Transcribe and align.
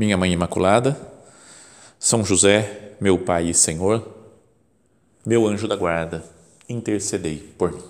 minha 0.00 0.16
Mãe 0.16 0.32
Imaculada, 0.32 0.98
São 1.98 2.24
José, 2.24 2.94
meu 2.98 3.18
Pai 3.18 3.50
e 3.50 3.54
Senhor, 3.54 4.02
meu 5.26 5.46
anjo 5.46 5.68
da 5.68 5.76
guarda, 5.76 6.24
intercedei 6.66 7.36
por 7.58 7.70
mim. 7.70 7.82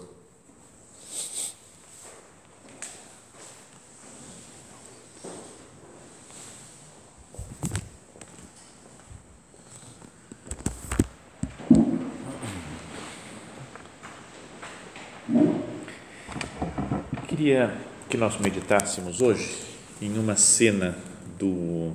Queria 17.28 17.72
que 18.08 18.16
nós 18.16 18.36
meditássemos 18.36 19.20
hoje 19.20 19.62
em 20.02 20.18
uma 20.18 20.34
cena 20.34 20.98
do, 21.40 21.92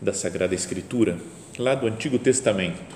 da 0.00 0.12
Sagrada 0.12 0.54
Escritura, 0.54 1.16
lá 1.58 1.74
do 1.74 1.86
Antigo 1.86 2.18
Testamento. 2.18 2.94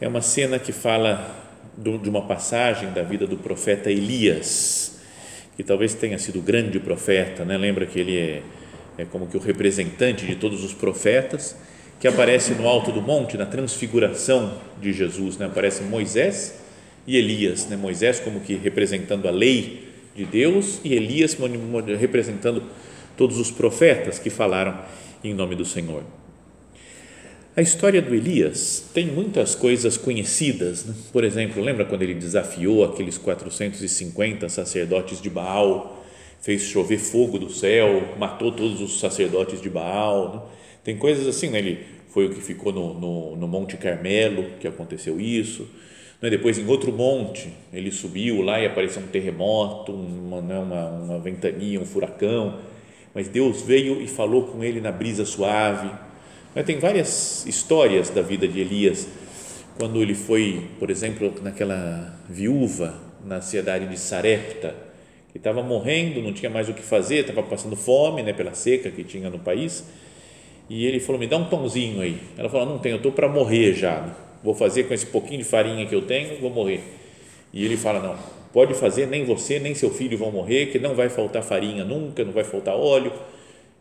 É 0.00 0.08
uma 0.08 0.20
cena 0.20 0.58
que 0.58 0.72
fala 0.72 1.34
do, 1.76 1.96
de 1.96 2.10
uma 2.10 2.22
passagem 2.22 2.92
da 2.92 3.02
vida 3.02 3.26
do 3.26 3.36
profeta 3.36 3.90
Elias, 3.90 4.98
que 5.56 5.62
talvez 5.62 5.94
tenha 5.94 6.18
sido 6.18 6.40
o 6.40 6.42
grande 6.42 6.78
profeta, 6.80 7.44
né? 7.44 7.56
lembra 7.56 7.86
que 7.86 7.98
ele 7.98 8.18
é, 8.18 8.42
é 8.98 9.04
como 9.04 9.26
que 9.26 9.36
o 9.36 9.40
representante 9.40 10.26
de 10.26 10.34
todos 10.34 10.64
os 10.64 10.74
profetas, 10.74 11.56
que 11.98 12.06
aparece 12.06 12.52
no 12.52 12.68
alto 12.68 12.92
do 12.92 13.00
monte, 13.00 13.38
na 13.38 13.46
transfiguração 13.46 14.58
de 14.82 14.92
Jesus, 14.92 15.38
né? 15.38 15.46
aparece 15.46 15.82
Moisés 15.82 16.58
e 17.06 17.16
Elias, 17.16 17.66
né? 17.68 17.76
Moisés 17.76 18.20
como 18.20 18.40
que 18.40 18.54
representando 18.54 19.26
a 19.28 19.30
lei 19.30 19.88
de 20.14 20.24
Deus 20.24 20.80
e 20.84 20.92
Elias 20.92 21.36
representando 21.98 22.62
todos 23.16 23.38
os 23.38 23.50
profetas 23.50 24.18
que 24.18 24.30
falaram 24.30 24.78
em 25.24 25.34
nome 25.34 25.54
do 25.54 25.64
Senhor. 25.64 26.02
A 27.56 27.62
história 27.62 28.02
do 28.02 28.14
Elias 28.14 28.84
tem 28.92 29.06
muitas 29.06 29.54
coisas 29.54 29.96
conhecidas. 29.96 30.84
Né? 30.84 30.94
Por 31.10 31.24
exemplo, 31.24 31.62
lembra 31.62 31.86
quando 31.86 32.02
ele 32.02 32.12
desafiou 32.12 32.84
aqueles 32.84 33.16
450 33.16 34.46
sacerdotes 34.50 35.22
de 35.22 35.30
Baal, 35.30 36.04
fez 36.42 36.64
chover 36.64 36.98
fogo 36.98 37.38
do 37.38 37.48
céu, 37.50 38.14
matou 38.18 38.52
todos 38.52 38.82
os 38.82 39.00
sacerdotes 39.00 39.62
de 39.62 39.70
Baal? 39.70 40.34
Né? 40.34 40.42
Tem 40.84 40.96
coisas 40.98 41.26
assim, 41.26 41.48
né? 41.48 41.58
ele 41.58 41.78
foi 42.10 42.26
o 42.26 42.30
que 42.30 42.42
ficou 42.42 42.74
no, 42.74 42.92
no, 42.92 43.36
no 43.36 43.48
Monte 43.48 43.78
Carmelo, 43.78 44.44
que 44.60 44.68
aconteceu 44.68 45.18
isso. 45.18 45.66
Né? 46.20 46.28
Depois, 46.28 46.58
em 46.58 46.66
outro 46.66 46.92
monte, 46.92 47.48
ele 47.72 47.90
subiu 47.90 48.42
lá 48.42 48.60
e 48.60 48.66
apareceu 48.66 49.00
um 49.00 49.06
terremoto, 49.06 49.92
uma, 49.92 50.42
né? 50.42 50.58
uma, 50.58 50.90
uma 50.90 51.18
ventania, 51.18 51.80
um 51.80 51.86
furacão 51.86 52.75
mas 53.16 53.28
Deus 53.28 53.62
veio 53.62 54.02
e 54.02 54.06
falou 54.06 54.42
com 54.42 54.62
ele 54.62 54.78
na 54.78 54.92
brisa 54.92 55.24
suave. 55.24 55.88
Tem 56.66 56.78
várias 56.78 57.46
histórias 57.46 58.10
da 58.10 58.20
vida 58.20 58.46
de 58.46 58.60
Elias, 58.60 59.08
quando 59.78 60.02
ele 60.02 60.14
foi, 60.14 60.68
por 60.78 60.90
exemplo, 60.90 61.32
naquela 61.42 62.14
viúva 62.28 62.94
na 63.24 63.40
cidade 63.40 63.86
de 63.86 63.98
Sarepta, 63.98 64.74
que 65.32 65.38
estava 65.38 65.62
morrendo, 65.62 66.20
não 66.20 66.30
tinha 66.34 66.50
mais 66.50 66.68
o 66.68 66.74
que 66.74 66.82
fazer, 66.82 67.20
estava 67.20 67.42
passando 67.42 67.74
fome, 67.74 68.22
né, 68.22 68.34
pela 68.34 68.52
seca 68.52 68.90
que 68.90 69.02
tinha 69.02 69.30
no 69.30 69.38
país, 69.38 69.82
e 70.68 70.84
ele 70.84 71.00
falou: 71.00 71.18
"Me 71.18 71.26
dá 71.26 71.38
um 71.38 71.46
pãozinho 71.46 72.02
aí". 72.02 72.18
Ela 72.36 72.50
falou: 72.50 72.66
"Não 72.66 72.78
tenho, 72.78 72.94
eu 72.94 72.98
estou 72.98 73.12
para 73.12 73.30
morrer 73.30 73.72
já. 73.72 74.14
Vou 74.44 74.54
fazer 74.54 74.84
com 74.84 74.92
esse 74.92 75.06
pouquinho 75.06 75.38
de 75.38 75.44
farinha 75.44 75.86
que 75.86 75.94
eu 75.94 76.02
tenho, 76.02 76.38
vou 76.38 76.50
morrer". 76.50 76.82
E 77.50 77.64
ele 77.64 77.78
fala: 77.78 77.98
"Não, 77.98 78.35
pode 78.52 78.74
fazer, 78.74 79.06
nem 79.06 79.24
você 79.24 79.58
nem 79.58 79.74
seu 79.74 79.90
filho 79.90 80.16
vão 80.16 80.30
morrer, 80.30 80.66
que 80.66 80.78
não 80.78 80.94
vai 80.94 81.08
faltar 81.08 81.42
farinha 81.42 81.84
nunca, 81.84 82.24
não 82.24 82.32
vai 82.32 82.44
faltar 82.44 82.74
óleo. 82.74 83.12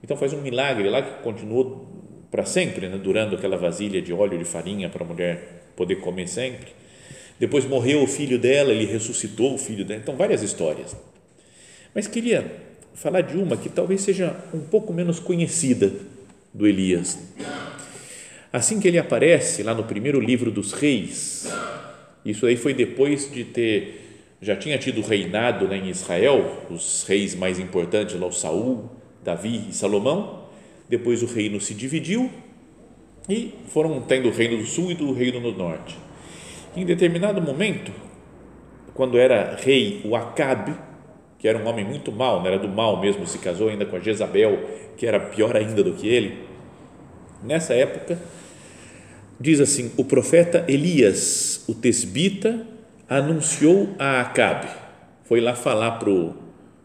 Então 0.04 0.16
faz 0.16 0.34
um 0.34 0.42
milagre 0.42 0.90
lá 0.90 1.02
que 1.02 1.24
continuou 1.24 1.88
para 2.30 2.46
sempre, 2.46 2.90
né, 2.90 2.98
durando 2.98 3.36
aquela 3.36 3.58
vasilha 3.58 4.02
de 4.02 4.12
óleo 4.12 4.38
de 4.38 4.46
farinha 4.46 4.90
para 4.90 5.04
a 5.04 5.08
mulher 5.08 5.72
poder 5.76 5.96
comer 5.98 6.28
sempre. 6.28 6.68
Depois 7.40 7.66
morreu 7.66 8.04
o 8.04 8.08
filho 8.08 8.40
dela, 8.40 8.72
ele 8.72 8.86
ressuscitou 8.86 9.56
o 9.56 9.58
filho 9.58 9.84
dela. 9.86 10.02
Então 10.02 10.16
várias 10.16 10.42
histórias. 10.42 10.96
Mas 11.94 12.08
queria 12.08 12.46
falar 12.94 13.22
de 13.22 13.38
uma 13.38 13.58
que 13.58 13.70
talvez 13.70 14.02
seja 14.02 14.36
um 14.54 14.62
pouco 14.62 14.94
menos 14.94 15.20
conhecida 15.20 15.92
do 16.54 16.66
Elias. 16.66 17.18
Assim 18.52 18.80
que 18.80 18.88
ele 18.88 18.98
aparece 18.98 19.64
lá 19.64 19.74
no 19.74 19.84
primeiro 19.84 20.20
livro 20.20 20.50
dos 20.50 20.72
reis, 20.72 21.46
isso 22.24 22.46
aí 22.46 22.56
foi 22.56 22.74
depois 22.74 23.30
de 23.30 23.44
ter 23.44 24.05
já 24.42 24.56
tinha 24.56 24.78
tido 24.78 25.02
reinado 25.02 25.68
né, 25.68 25.78
em 25.78 25.90
Israel, 25.90 26.64
os 26.70 27.06
reis 27.08 27.36
mais 27.36 27.60
importantes 27.60 28.20
lá, 28.20 28.28
o 28.28 28.32
Saul, 28.32 28.90
Davi 29.24 29.70
e 29.70 29.74
Salomão. 29.74 30.46
Depois 30.88 31.24
o 31.24 31.26
reino 31.26 31.60
se 31.60 31.74
dividiu 31.74 32.30
e 33.28 33.54
foram 33.70 34.00
tendo 34.02 34.30
o 34.30 34.32
reino 34.32 34.58
do 34.58 34.66
sul 34.66 34.92
e 34.92 34.94
do 34.94 35.12
reino 35.14 35.40
do 35.40 35.58
norte. 35.58 35.98
Em 36.76 36.86
determinado 36.86 37.42
momento, 37.42 37.92
quando 38.94 39.18
era 39.18 39.56
rei 39.56 40.02
o 40.06 40.16
Acabe, 40.16 40.76
que 41.40 41.48
era 41.48 41.58
um 41.58 41.68
homem 41.68 41.86
muito 41.86 42.12
mau, 42.12 42.42
né, 42.42 42.50
era 42.50 42.60
do 42.60 42.68
mal 42.68 43.00
mesmo, 43.00 43.26
se 43.26 43.40
casou 43.40 43.70
ainda 43.70 43.86
com 43.86 43.96
a 43.96 44.00
Jezabel, 44.00 44.64
que 44.98 45.08
era 45.08 45.20
pior 45.20 45.56
ainda 45.56 45.84
do 45.84 45.94
que 45.94 46.08
ele. 46.08 46.38
Nessa 47.44 47.74
época, 47.74 48.20
diz 49.40 49.60
assim: 49.60 49.92
o 49.98 50.04
profeta 50.04 50.66
Elias, 50.68 51.64
o 51.68 51.74
tesbita, 51.74 52.66
anunciou 53.10 53.90
a 54.00 54.22
Acabe, 54.22 54.68
foi 55.24 55.40
lá 55.40 55.56
falar 55.56 55.92
para 55.94 56.10
o 56.10 56.36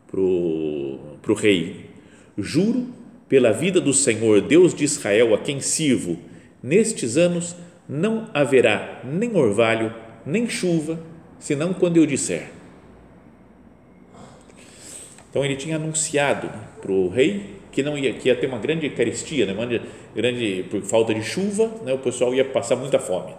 pro, 0.07 0.99
pro 1.23 1.35
rei, 1.35 1.91
juro 2.37 2.89
pela 3.29 3.53
vida 3.53 3.81
do 3.81 3.93
Senhor 3.93 4.41
Deus 4.41 4.75
de 4.75 4.85
Israel 4.85 5.35
a 5.35 5.39
quem 5.39 5.61
sirvo, 5.61 6.19
nestes 6.63 7.17
anos 7.17 7.55
não 7.89 8.29
haverá 8.35 9.01
nem 9.05 9.37
orvalho, 9.37 9.95
nem 10.27 10.49
chuva, 10.49 11.01
senão 11.39 11.73
quando 11.73 11.97
eu 11.97 12.07
disser. 12.07 12.51
Então 15.31 15.45
ele 15.45 15.57
tinha 15.57 15.77
anunciado 15.77 16.51
para 16.81 16.91
o 16.91 17.09
rei 17.09 17.61
que 17.71 17.85
não 17.85 17.97
ia 17.97 18.13
que 18.13 18.29
ia 18.29 18.35
ter 18.35 18.47
uma 18.49 18.59
grande 18.59 18.91
carestia, 18.91 19.47
né? 19.47 19.53
Uma 19.53 19.67
grande 20.15 20.65
por 20.69 20.83
falta 20.83 21.15
de 21.15 21.23
chuva, 21.23 21.71
né? 21.85 21.93
O 21.93 21.99
pessoal 21.99 22.35
ia 22.35 22.45
passar 22.45 22.75
muita 22.75 22.99
fome. 22.99 23.33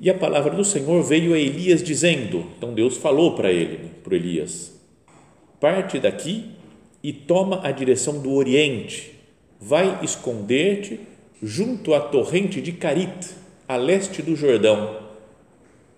E 0.00 0.08
a 0.08 0.14
palavra 0.14 0.54
do 0.54 0.64
Senhor 0.64 1.02
veio 1.02 1.34
a 1.34 1.38
Elias 1.38 1.82
dizendo, 1.82 2.46
então 2.56 2.72
Deus 2.72 2.96
falou 2.96 3.34
para 3.34 3.52
ele, 3.52 3.90
para 4.02 4.16
Elias, 4.16 4.72
parte 5.60 5.98
daqui 5.98 6.52
e 7.02 7.12
toma 7.12 7.60
a 7.62 7.70
direção 7.70 8.18
do 8.18 8.32
Oriente, 8.32 9.12
vai 9.60 10.02
esconder-te 10.02 11.00
junto 11.42 11.92
à 11.92 12.00
torrente 12.00 12.62
de 12.62 12.72
Carit, 12.72 13.28
a 13.68 13.76
leste 13.76 14.22
do 14.22 14.34
Jordão. 14.34 14.96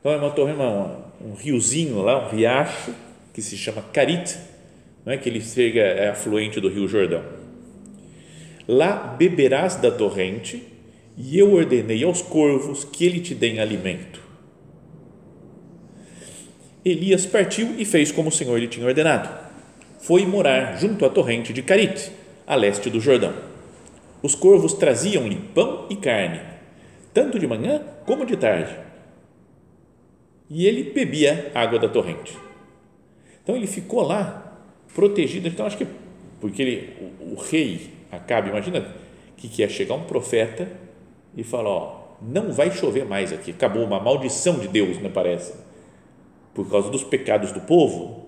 Então 0.00 0.10
é 0.10 0.16
uma 0.16 0.30
torre, 0.30 0.52
uma, 0.52 1.12
um 1.24 1.34
riozinho 1.34 2.02
lá, 2.02 2.26
um 2.26 2.30
riacho 2.30 2.92
que 3.32 3.40
se 3.40 3.56
chama 3.56 3.82
Carit, 3.82 4.36
não 5.06 5.12
é 5.12 5.16
que 5.16 5.28
ele 5.28 5.40
chega 5.40 5.80
é 5.80 6.08
afluente 6.08 6.60
do 6.60 6.68
Rio 6.68 6.88
Jordão. 6.88 7.22
Lá 8.66 9.14
beberás 9.16 9.76
da 9.76 9.92
torrente 9.92 10.71
e 11.16 11.38
eu 11.38 11.52
ordenei 11.52 12.02
aos 12.04 12.22
corvos 12.22 12.84
que 12.84 13.04
ele 13.04 13.20
te 13.20 13.34
deem 13.34 13.60
alimento. 13.60 14.20
Elias 16.84 17.26
partiu 17.26 17.74
e 17.78 17.84
fez 17.84 18.10
como 18.10 18.28
o 18.28 18.32
Senhor 18.32 18.58
lhe 18.58 18.66
tinha 18.66 18.86
ordenado. 18.86 19.28
Foi 20.00 20.26
morar 20.26 20.78
junto 20.78 21.04
à 21.04 21.08
torrente 21.08 21.52
de 21.52 21.62
Carite, 21.62 22.10
a 22.46 22.56
leste 22.56 22.90
do 22.90 23.00
Jordão. 23.00 23.34
Os 24.22 24.34
corvos 24.34 24.72
traziam-lhe 24.72 25.36
pão 25.54 25.86
e 25.88 25.96
carne, 25.96 26.40
tanto 27.14 27.38
de 27.38 27.46
manhã 27.46 27.82
como 28.04 28.26
de 28.26 28.36
tarde. 28.36 28.76
E 30.50 30.66
ele 30.66 30.90
bebia 30.90 31.52
água 31.54 31.78
da 31.78 31.88
torrente. 31.88 32.36
Então 33.42 33.56
ele 33.56 33.66
ficou 33.66 34.02
lá, 34.02 34.60
protegido. 34.92 35.48
Então 35.48 35.66
acho 35.66 35.76
que, 35.76 35.86
porque 36.40 36.62
ele, 36.62 36.96
o, 37.20 37.34
o 37.34 37.36
rei 37.36 38.02
Acabe, 38.12 38.50
imagina 38.50 38.86
que, 39.38 39.48
que 39.48 39.66
chegar 39.70 39.94
um 39.94 40.04
profeta 40.04 40.68
e 41.36 41.42
fala: 41.42 41.68
ó, 41.68 42.02
não 42.20 42.52
vai 42.52 42.70
chover 42.70 43.04
mais 43.04 43.32
aqui, 43.32 43.50
acabou 43.50 43.84
uma 43.84 44.00
maldição 44.00 44.58
de 44.58 44.68
Deus, 44.68 44.98
me 44.98 45.08
parece, 45.08 45.52
por 46.54 46.68
causa 46.70 46.90
dos 46.90 47.02
pecados 47.02 47.52
do 47.52 47.60
povo. 47.60 48.22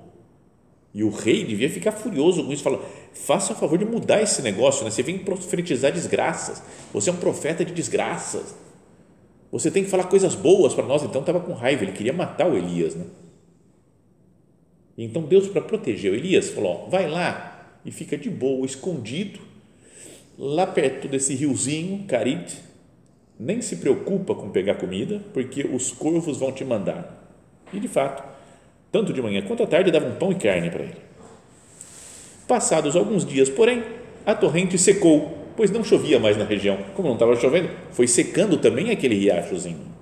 E 0.92 1.02
o 1.02 1.10
rei 1.10 1.44
devia 1.44 1.68
ficar 1.68 1.92
furioso 1.92 2.44
com 2.44 2.52
isso, 2.52 2.62
falou: 2.62 2.84
faça 3.12 3.52
o 3.52 3.56
favor 3.56 3.78
de 3.78 3.84
mudar 3.84 4.22
esse 4.22 4.42
negócio, 4.42 4.84
né? 4.84 4.90
você 4.90 5.02
vem 5.02 5.18
profetizar 5.18 5.92
desgraças, 5.92 6.62
você 6.92 7.10
é 7.10 7.12
um 7.12 7.16
profeta 7.16 7.64
de 7.64 7.72
desgraças, 7.72 8.54
você 9.50 9.70
tem 9.70 9.84
que 9.84 9.90
falar 9.90 10.04
coisas 10.04 10.34
boas 10.34 10.72
para 10.72 10.84
nós. 10.84 11.02
Então 11.02 11.20
estava 11.20 11.40
com 11.40 11.52
raiva, 11.52 11.82
ele 11.82 11.92
queria 11.92 12.12
matar 12.12 12.50
o 12.50 12.56
Elias. 12.56 12.94
Né? 12.94 13.04
Então 14.96 15.22
Deus, 15.22 15.48
para 15.48 15.60
proteger 15.60 16.12
o 16.12 16.14
Elias, 16.14 16.50
falou: 16.50 16.84
ó, 16.86 16.90
vai 16.90 17.08
lá 17.08 17.80
e 17.84 17.90
fica 17.90 18.16
de 18.16 18.30
boa, 18.30 18.64
escondido, 18.64 19.40
lá 20.38 20.66
perto 20.66 21.08
desse 21.08 21.34
riozinho, 21.34 22.04
Carit, 22.06 22.56
nem 23.38 23.60
se 23.60 23.76
preocupa 23.76 24.34
com 24.34 24.50
pegar 24.50 24.76
comida, 24.76 25.20
porque 25.32 25.66
os 25.66 25.90
corvos 25.92 26.38
vão 26.38 26.52
te 26.52 26.64
mandar. 26.64 27.22
E 27.72 27.80
de 27.80 27.88
fato, 27.88 28.22
tanto 28.92 29.12
de 29.12 29.20
manhã 29.20 29.42
quanto 29.42 29.62
à 29.62 29.66
tarde, 29.66 29.90
davam 29.90 30.14
pão 30.14 30.30
e 30.30 30.36
carne 30.36 30.70
para 30.70 30.84
ele. 30.84 30.96
Passados 32.46 32.94
alguns 32.94 33.24
dias, 33.24 33.48
porém, 33.48 33.82
a 34.24 34.34
torrente 34.34 34.78
secou, 34.78 35.36
pois 35.56 35.70
não 35.70 35.82
chovia 35.82 36.20
mais 36.20 36.36
na 36.36 36.44
região. 36.44 36.78
Como 36.94 37.08
não 37.08 37.14
estava 37.14 37.34
chovendo, 37.36 37.70
foi 37.90 38.06
secando 38.06 38.56
também 38.58 38.90
aquele 38.90 39.16
riachozinho. 39.16 39.94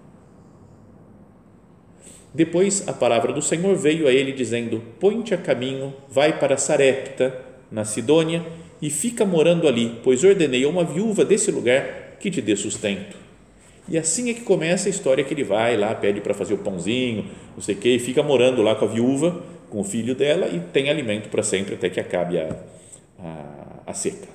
Depois 2.34 2.86
a 2.88 2.92
palavra 2.92 3.32
do 3.32 3.42
Senhor 3.42 3.76
veio 3.76 4.08
a 4.08 4.12
ele 4.12 4.32
dizendo: 4.32 4.82
Põe-te 4.98 5.34
a 5.34 5.38
caminho, 5.38 5.94
vai 6.08 6.38
para 6.38 6.56
Sarepta, 6.56 7.38
na 7.70 7.84
Sidônia, 7.84 8.44
e 8.80 8.90
fica 8.90 9.24
morando 9.24 9.68
ali, 9.68 10.00
pois 10.02 10.24
ordenei 10.24 10.64
a 10.64 10.68
uma 10.68 10.84
viúva 10.84 11.24
desse 11.24 11.50
lugar 11.50 12.16
que 12.18 12.30
te 12.30 12.40
dê 12.40 12.56
sustento. 12.56 13.21
E 13.88 13.98
assim 13.98 14.30
é 14.30 14.34
que 14.34 14.42
começa 14.42 14.88
a 14.88 14.90
história 14.90 15.24
que 15.24 15.34
ele 15.34 15.44
vai 15.44 15.76
lá, 15.76 15.94
pede 15.94 16.20
para 16.20 16.32
fazer 16.32 16.54
o 16.54 16.58
pãozinho, 16.58 17.26
não 17.54 17.62
sei 17.62 17.74
o 17.74 17.78
quê, 17.78 17.96
e 17.96 17.98
fica 17.98 18.22
morando 18.22 18.62
lá 18.62 18.74
com 18.74 18.84
a 18.84 18.88
viúva, 18.88 19.42
com 19.68 19.80
o 19.80 19.84
filho 19.84 20.14
dela 20.14 20.46
e 20.48 20.60
tem 20.60 20.90
alimento 20.90 21.28
para 21.28 21.42
sempre 21.42 21.74
até 21.74 21.88
que 21.88 21.98
acabe 21.98 22.38
a, 22.38 22.56
a, 23.18 23.80
a, 23.86 23.94
seca. 23.94 24.28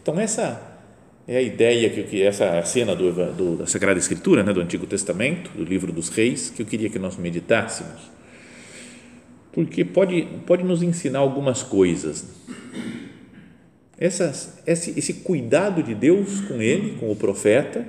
Então 0.00 0.18
essa 0.18 0.78
é 1.26 1.36
a 1.36 1.42
ideia 1.42 1.90
que, 1.90 2.04
que 2.04 2.22
essa 2.22 2.62
cena 2.62 2.94
do, 2.94 3.12
do, 3.32 3.56
da 3.56 3.66
Sagrada 3.66 3.98
Escritura, 3.98 4.42
né, 4.42 4.52
do 4.52 4.60
Antigo 4.60 4.86
Testamento, 4.86 5.50
do 5.50 5.64
livro 5.64 5.92
dos 5.92 6.08
Reis, 6.08 6.50
que 6.50 6.62
eu 6.62 6.66
queria 6.66 6.88
que 6.88 6.98
nós 6.98 7.16
meditássemos, 7.16 8.10
porque 9.52 9.84
pode 9.84 10.22
pode 10.46 10.62
nos 10.62 10.82
ensinar 10.82 11.18
algumas 11.18 11.62
coisas 11.62 12.24
essas, 14.00 14.54
esse, 14.66 14.98
esse 14.98 15.14
cuidado 15.14 15.82
de 15.82 15.94
Deus 15.94 16.40
com 16.40 16.62
ele, 16.62 16.96
com 16.98 17.12
o 17.12 17.16
profeta, 17.16 17.86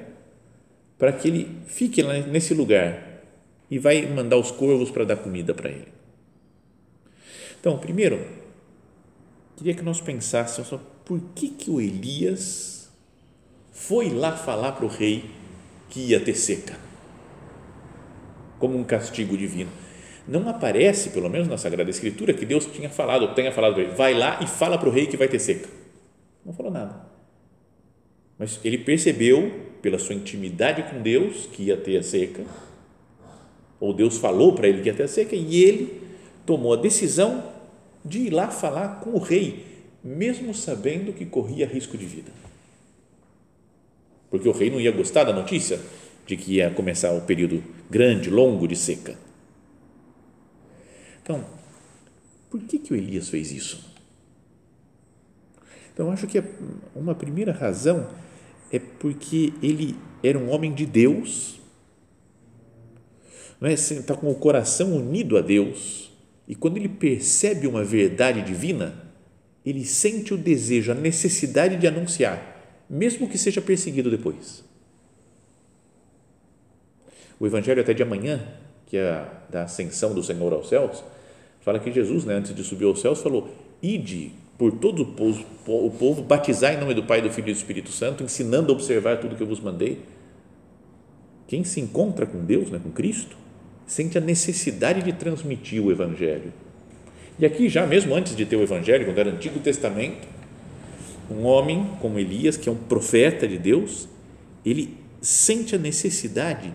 para 1.00 1.13
que 1.13 1.30
ele 1.30 1.58
fique 1.66 2.04
nesse 2.04 2.54
lugar 2.54 3.24
e 3.72 3.80
vai 3.80 4.06
mandar 4.06 4.36
os 4.36 4.52
corvos 4.52 4.92
para 4.92 5.06
dar 5.06 5.16
comida 5.16 5.54
para 5.54 5.69
ele. 5.69 5.88
Então, 7.60 7.78
primeiro, 7.78 8.28
queria 9.56 9.74
que 9.74 9.81
nós 9.81 10.02
pensássemos 10.02 10.78
por 11.06 11.22
que, 11.34 11.48
que 11.48 11.72
o 11.72 11.80
Elias 11.80 12.92
foi 13.72 14.10
lá 14.10 14.36
falar 14.36 14.74
para 14.74 14.86
o 14.86 14.90
rei 14.90 15.24
que 15.90 16.02
ia 16.02 16.19
ter 16.19 16.36
seca, 16.36 16.78
como 18.60 18.78
um 18.78 18.84
castigo 18.84 19.38
divino. 19.38 19.72
Não 20.28 20.48
aparece, 20.50 21.10
pelo 21.12 21.30
menos 21.30 21.48
na 21.48 21.58
Sagrada 21.58 21.90
Escritura, 21.90 22.34
que 22.34 22.46
Deus 22.46 22.66
tinha 22.66 22.90
falado, 22.90 23.34
tenha 23.34 23.52
falado 23.52 23.75
para 23.75 23.84
ele, 23.84 23.94
vai 23.94 24.13
lá 24.13 24.40
e 24.42 24.48
fala 24.48 24.78
para 24.78 24.90
o 24.90 24.92
rei 24.92 25.08
que 25.08 25.18
vai 25.18 25.28
ter 25.28 25.40
seca 25.40 25.81
não 26.45 26.53
falou 26.53 26.71
nada. 26.71 27.05
Mas 28.38 28.59
ele 28.63 28.79
percebeu, 28.79 29.69
pela 29.81 29.99
sua 29.99 30.15
intimidade 30.15 30.83
com 30.83 31.01
Deus, 31.01 31.45
que 31.45 31.63
ia 31.63 31.77
ter 31.77 31.97
a 31.97 32.03
seca, 32.03 32.43
ou 33.79 33.93
Deus 33.93 34.17
falou 34.17 34.53
para 34.53 34.67
ele 34.67 34.81
que 34.81 34.89
ia 34.89 34.93
ter 34.93 35.03
a 35.03 35.07
seca, 35.07 35.35
e 35.35 35.63
ele 35.63 36.01
tomou 36.45 36.73
a 36.73 36.77
decisão 36.77 37.51
de 38.03 38.19
ir 38.19 38.29
lá 38.31 38.49
falar 38.49 38.99
com 39.01 39.11
o 39.11 39.19
rei, 39.19 39.65
mesmo 40.03 40.53
sabendo 40.53 41.13
que 41.13 41.25
corria 41.25 41.67
risco 41.67 41.97
de 41.97 42.05
vida. 42.05 42.31
Porque 44.29 44.47
o 44.47 44.51
rei 44.51 44.69
não 44.69 44.79
ia 44.79 44.91
gostar 44.91 45.23
da 45.23 45.33
notícia 45.33 45.79
de 46.25 46.38
que 46.38 46.53
ia 46.53 46.71
começar 46.71 47.11
o 47.11 47.21
período 47.21 47.63
grande, 47.89 48.29
longo 48.29 48.67
de 48.67 48.75
seca. 48.75 49.17
Então, 51.21 51.45
por 52.49 52.61
que, 52.61 52.79
que 52.79 52.93
o 52.93 52.95
Elias 52.95 53.29
fez 53.29 53.51
isso? 53.51 53.90
Então, 56.01 56.12
acho 56.12 56.25
que 56.25 56.44
uma 56.95 57.13
primeira 57.13 57.51
razão 57.51 58.09
é 58.71 58.80
porque 58.80 59.53
ele 59.62 59.95
era 60.24 60.36
um 60.36 60.50
homem 60.50 60.74
de 60.74 60.83
Deus, 60.83 61.59
não 63.59 63.69
é? 63.69 63.74
está 63.74 64.15
com 64.15 64.31
o 64.31 64.33
coração 64.33 64.95
unido 64.95 65.38
a 65.38 65.42
Deus, 65.42 66.12
e 66.48 66.56
quando 66.56 66.77
ele 66.77 66.89
percebe 66.89 67.68
uma 67.68 67.83
verdade 67.83 68.42
divina, 68.42 69.12
ele 69.63 69.86
sente 69.86 70.33
o 70.33 70.38
desejo, 70.39 70.92
a 70.92 70.95
necessidade 70.95 71.77
de 71.77 71.86
anunciar, 71.86 72.81
mesmo 72.89 73.30
que 73.30 73.38
seja 73.38 73.62
perseguido 73.62 74.09
depois. 74.09 74.63
O 77.39 77.45
Evangelho 77.45 77.80
até 77.80 77.94
de 77.94 78.01
amanhã, 78.01 78.44
que 78.88 78.98
é 78.98 79.24
da 79.51 79.65
ascensão 79.65 80.15
do 80.15 80.24
Senhor 80.24 80.51
aos 80.51 80.68
céus, 80.68 81.03
fala 81.59 81.77
que 81.77 81.92
Jesus, 81.92 82.25
né, 82.25 82.33
antes 82.33 82.56
de 82.56 82.63
subir 82.63 82.86
aos 82.86 83.00
céus, 83.00 83.21
falou: 83.21 83.53
Ide 83.83 84.40
por 84.62 84.74
todo 84.74 85.02
o 85.02 85.90
povo, 85.90 86.22
batizar 86.22 86.72
em 86.75 86.80
nome 86.80 86.94
do 86.94 87.02
Pai, 87.02 87.19
do 87.19 87.31
Filho 87.31 87.50
e 87.50 87.52
do 87.52 87.58
Espírito 87.58 87.90
Santo, 87.90 88.24
ensinando 88.24 88.72
a 88.72 88.75
observar 88.75 89.18
tudo 89.18 89.36
que 89.36 89.42
eu 89.42 89.48
vos 89.48 89.60
mandei. 89.60 90.04
Quem 91.48 91.63
se 91.63 91.81
encontra 91.81 92.28
com 92.28 92.46
Deus, 92.46 92.69
né, 92.69 92.80
com 92.81 92.92
Cristo, 92.92 93.36
sente 93.88 94.19
a 94.19 94.22
necessidade 94.22 95.02
de 95.02 95.13
transmitir 95.13 95.84
o 95.84 95.92
Evangelho. 95.92 96.54
E 97.40 97.46
aqui, 97.48 97.69
já 97.69 97.88
mesmo 97.88 98.13
antes 98.13 98.36
de 98.36 98.46
ter 98.46 98.56
o 98.56 98.62
Evangelho, 98.62 99.06
quando 99.06 99.18
era 99.18 99.31
Antigo 99.31 99.60
Testamento, 99.60 100.28
um 101.28 101.44
homem 101.44 101.90
como 102.00 102.19
Elias, 102.19 102.56
que 102.56 102.69
é 102.69 102.72
um 102.72 102.75
profeta 102.75 103.48
de 103.48 103.58
Deus, 103.58 104.08
ele 104.63 104.96
sente 105.19 105.74
a 105.74 105.80
necessidade 105.80 106.72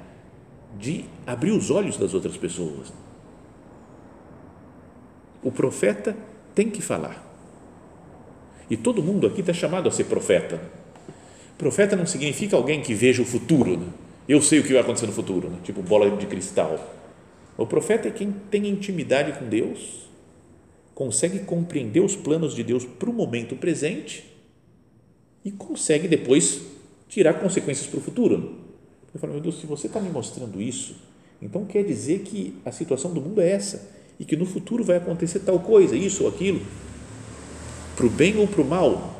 de 0.76 1.04
abrir 1.24 1.52
os 1.52 1.70
olhos 1.70 1.96
das 1.96 2.14
outras 2.14 2.36
pessoas. 2.36 2.92
O 5.40 5.52
profeta 5.52 6.16
tem 6.52 6.68
que 6.68 6.82
falar. 6.82 7.24
E 8.68 8.76
todo 8.76 9.02
mundo 9.02 9.26
aqui 9.26 9.40
está 9.40 9.52
chamado 9.52 9.88
a 9.88 9.92
ser 9.92 10.04
profeta. 10.04 10.60
Profeta 11.56 11.96
não 11.96 12.06
significa 12.06 12.56
alguém 12.56 12.82
que 12.82 12.92
veja 12.92 13.22
o 13.22 13.24
futuro. 13.24 13.78
Né? 13.78 13.86
Eu 14.28 14.42
sei 14.42 14.58
o 14.58 14.62
que 14.62 14.72
vai 14.72 14.82
acontecer 14.82 15.06
no 15.06 15.12
futuro, 15.12 15.48
né? 15.48 15.58
tipo 15.62 15.82
bola 15.82 16.10
de 16.16 16.26
cristal. 16.26 16.94
O 17.56 17.66
profeta 17.66 18.08
é 18.08 18.10
quem 18.10 18.34
tem 18.50 18.66
intimidade 18.66 19.38
com 19.38 19.48
Deus, 19.48 20.08
consegue 20.94 21.38
compreender 21.40 22.00
os 22.00 22.14
planos 22.14 22.54
de 22.54 22.62
Deus 22.62 22.84
para 22.84 23.08
o 23.08 23.12
momento 23.12 23.56
presente 23.56 24.24
e 25.44 25.50
consegue 25.50 26.08
depois 26.08 26.60
tirar 27.08 27.34
consequências 27.34 27.86
para 27.86 27.98
o 27.98 28.02
futuro. 28.02 28.58
Eu 29.14 29.20
falo, 29.20 29.32
meu 29.32 29.40
Deus, 29.40 29.60
se 29.60 29.66
você 29.66 29.86
está 29.86 30.00
me 30.00 30.10
mostrando 30.10 30.60
isso, 30.60 30.96
então 31.40 31.64
quer 31.64 31.82
dizer 31.84 32.20
que 32.20 32.54
a 32.64 32.72
situação 32.72 33.14
do 33.14 33.20
mundo 33.20 33.40
é 33.40 33.50
essa 33.50 33.90
e 34.18 34.24
que 34.24 34.36
no 34.36 34.44
futuro 34.44 34.84
vai 34.84 34.96
acontecer 34.96 35.40
tal 35.40 35.60
coisa, 35.60 35.96
isso 35.96 36.24
ou 36.24 36.28
aquilo 36.28 36.60
para 37.96 38.06
o 38.06 38.10
bem 38.10 38.36
ou 38.36 38.46
para 38.46 38.60
o 38.60 38.64
mal. 38.64 39.16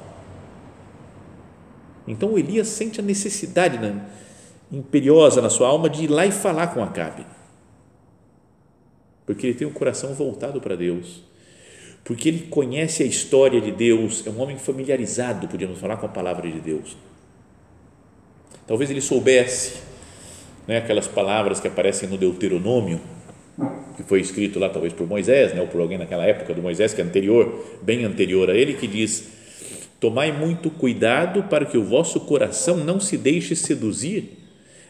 Então 2.06 2.34
o 2.34 2.38
Elias 2.38 2.68
sente 2.68 3.00
a 3.00 3.02
necessidade 3.02 3.78
imperiosa 4.70 5.40
na 5.40 5.50
sua 5.50 5.68
alma 5.68 5.88
de 5.88 6.04
ir 6.04 6.08
lá 6.08 6.26
e 6.26 6.30
falar 6.30 6.68
com 6.68 6.82
Acabe. 6.82 7.26
Porque 9.24 9.46
ele 9.46 9.54
tem 9.54 9.66
o 9.66 9.72
coração 9.72 10.14
voltado 10.14 10.60
para 10.60 10.76
Deus. 10.76 11.22
Porque 12.04 12.28
ele 12.28 12.46
conhece 12.46 13.02
a 13.02 13.06
história 13.06 13.60
de 13.60 13.72
Deus, 13.72 14.24
é 14.24 14.30
um 14.30 14.40
homem 14.40 14.56
familiarizado, 14.56 15.48
podíamos 15.48 15.80
falar, 15.80 15.96
com 15.96 16.06
a 16.06 16.08
palavra 16.08 16.48
de 16.48 16.60
Deus. 16.60 16.96
Talvez 18.64 18.90
ele 18.90 19.00
soubesse 19.00 19.74
né, 20.68 20.78
aquelas 20.78 21.08
palavras 21.08 21.58
que 21.58 21.66
aparecem 21.66 22.08
no 22.08 22.16
Deuteronômio, 22.16 23.00
que 23.96 24.02
foi 24.02 24.20
escrito 24.20 24.58
lá 24.58 24.68
talvez 24.68 24.92
por 24.92 25.08
Moisés, 25.08 25.54
né, 25.54 25.60
ou 25.60 25.66
por 25.66 25.80
alguém 25.80 25.96
naquela 25.96 26.24
época 26.24 26.52
do 26.52 26.60
Moisés, 26.60 26.92
que 26.92 27.00
é 27.00 27.04
anterior, 27.04 27.64
bem 27.82 28.04
anterior 28.04 28.50
a 28.50 28.54
ele, 28.54 28.74
que 28.74 28.86
diz: 28.86 29.28
Tomai 29.98 30.30
muito 30.30 30.70
cuidado 30.70 31.44
para 31.44 31.64
que 31.64 31.78
o 31.78 31.84
vosso 31.84 32.20
coração 32.20 32.76
não 32.76 33.00
se 33.00 33.16
deixe 33.16 33.56
seduzir, 33.56 34.38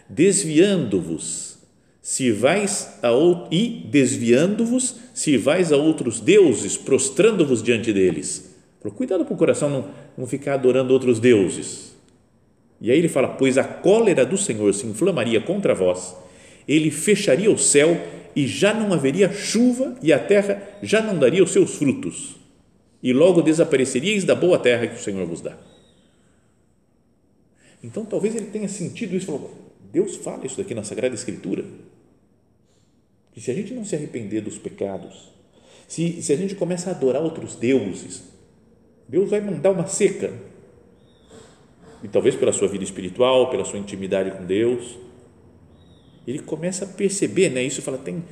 desviando-vos, 0.08 1.58
se 2.02 2.32
vais 2.32 2.98
a 3.02 3.10
e 3.50 3.86
desviando-vos, 3.90 4.96
se 5.14 5.36
vais 5.36 5.72
a 5.72 5.76
outros 5.76 6.20
deuses, 6.20 6.76
prostrando-vos 6.76 7.62
diante 7.62 7.92
deles. 7.92 8.54
Cuidado 8.94 9.24
para 9.24 9.34
o 9.34 9.36
coração 9.36 9.68
não, 9.68 9.88
não 10.16 10.26
ficar 10.28 10.54
adorando 10.54 10.92
outros 10.92 11.18
deuses. 11.18 11.96
E 12.80 12.90
aí 12.90 12.98
ele 12.98 13.08
fala: 13.08 13.28
Pois 13.28 13.58
a 13.58 13.64
cólera 13.64 14.24
do 14.24 14.36
Senhor 14.38 14.72
se 14.72 14.86
inflamaria 14.86 15.40
contra 15.40 15.74
vós, 15.74 16.14
ele 16.68 16.90
fecharia 16.90 17.50
o 17.50 17.58
céu 17.58 18.00
e 18.36 18.46
já 18.46 18.74
não 18.74 18.92
haveria 18.92 19.32
chuva 19.32 19.96
e 20.02 20.12
a 20.12 20.18
terra 20.18 20.62
já 20.82 21.00
não 21.00 21.18
daria 21.18 21.42
os 21.42 21.50
seus 21.50 21.76
frutos, 21.76 22.36
e 23.02 23.12
logo 23.12 23.40
desapareceríeis 23.40 24.22
da 24.24 24.34
boa 24.34 24.58
terra 24.58 24.86
que 24.86 24.96
o 24.96 25.02
Senhor 25.02 25.26
vos 25.26 25.40
dá. 25.40 25.56
Então, 27.82 28.04
talvez 28.04 28.36
ele 28.36 28.46
tenha 28.46 28.68
sentido 28.68 29.16
isso, 29.16 29.26
falou, 29.26 29.50
Deus 29.90 30.16
fala 30.16 30.44
isso 30.44 30.58
daqui 30.58 30.74
na 30.74 30.84
Sagrada 30.84 31.14
Escritura, 31.14 31.64
que 33.32 33.40
se 33.40 33.50
a 33.50 33.54
gente 33.54 33.72
não 33.72 33.84
se 33.84 33.96
arrepender 33.96 34.42
dos 34.42 34.58
pecados, 34.58 35.34
Se, 35.88 36.20
se 36.20 36.32
a 36.32 36.36
gente 36.36 36.54
começa 36.56 36.90
a 36.90 36.92
adorar 36.92 37.22
outros 37.22 37.54
deuses, 37.54 38.24
Deus 39.08 39.30
vai 39.30 39.40
mandar 39.40 39.70
uma 39.70 39.86
seca. 39.86 40.32
E 42.02 42.08
talvez 42.08 42.34
pela 42.34 42.52
sua 42.52 42.68
vida 42.68 42.82
espiritual, 42.82 43.50
pela 43.50 43.64
sua 43.64 43.78
intimidade 43.78 44.32
com 44.32 44.44
Deus, 44.44 44.98
ele 46.26 46.40
começa 46.40 46.84
a 46.84 46.88
perceber, 46.88 47.50
né? 47.50 47.62
Isso 47.62 47.80
fala, 47.82 47.98
tem, 47.98 48.24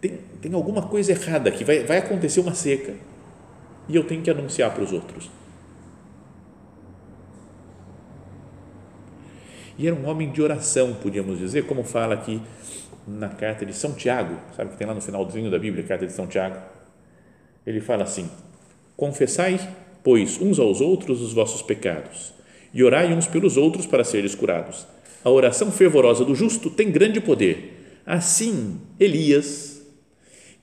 tem, 0.00 0.18
tem 0.40 0.54
alguma 0.54 0.82
coisa 0.82 1.12
errada 1.12 1.48
aqui, 1.48 1.64
vai, 1.64 1.84
vai 1.84 1.98
acontecer 1.98 2.40
uma 2.40 2.54
seca 2.54 2.94
e 3.88 3.96
eu 3.96 4.04
tenho 4.04 4.22
que 4.22 4.30
anunciar 4.30 4.72
para 4.72 4.82
os 4.82 4.92
outros. 4.92 5.30
E 9.78 9.86
era 9.86 9.96
um 9.96 10.06
homem 10.06 10.30
de 10.30 10.40
oração, 10.40 10.94
podíamos 10.94 11.38
dizer, 11.38 11.66
como 11.66 11.82
fala 11.82 12.14
aqui 12.14 12.40
na 13.06 13.28
carta 13.28 13.66
de 13.66 13.74
São 13.74 13.92
Tiago, 13.94 14.36
sabe 14.56 14.70
que 14.70 14.76
tem 14.76 14.86
lá 14.86 14.94
no 14.94 15.00
finalzinho 15.00 15.50
da 15.50 15.58
Bíblia, 15.58 15.84
a 15.84 15.88
carta 15.88 16.06
de 16.06 16.12
São 16.12 16.26
Tiago. 16.26 16.58
Ele 17.66 17.80
fala 17.80 18.04
assim: 18.04 18.30
Confessai, 18.96 19.58
pois, 20.04 20.40
uns 20.40 20.58
aos 20.58 20.80
outros 20.80 21.20
os 21.20 21.32
vossos 21.32 21.62
pecados, 21.62 22.32
e 22.72 22.84
orai 22.84 23.12
uns 23.12 23.26
pelos 23.26 23.56
outros 23.56 23.86
para 23.86 24.04
seres 24.04 24.34
curados. 24.34 24.86
A 25.24 25.30
oração 25.30 25.70
fervorosa 25.70 26.24
do 26.24 26.34
justo 26.34 26.70
tem 26.70 26.90
grande 26.90 27.20
poder. 27.20 28.00
Assim, 28.04 28.80
Elias, 28.98 29.82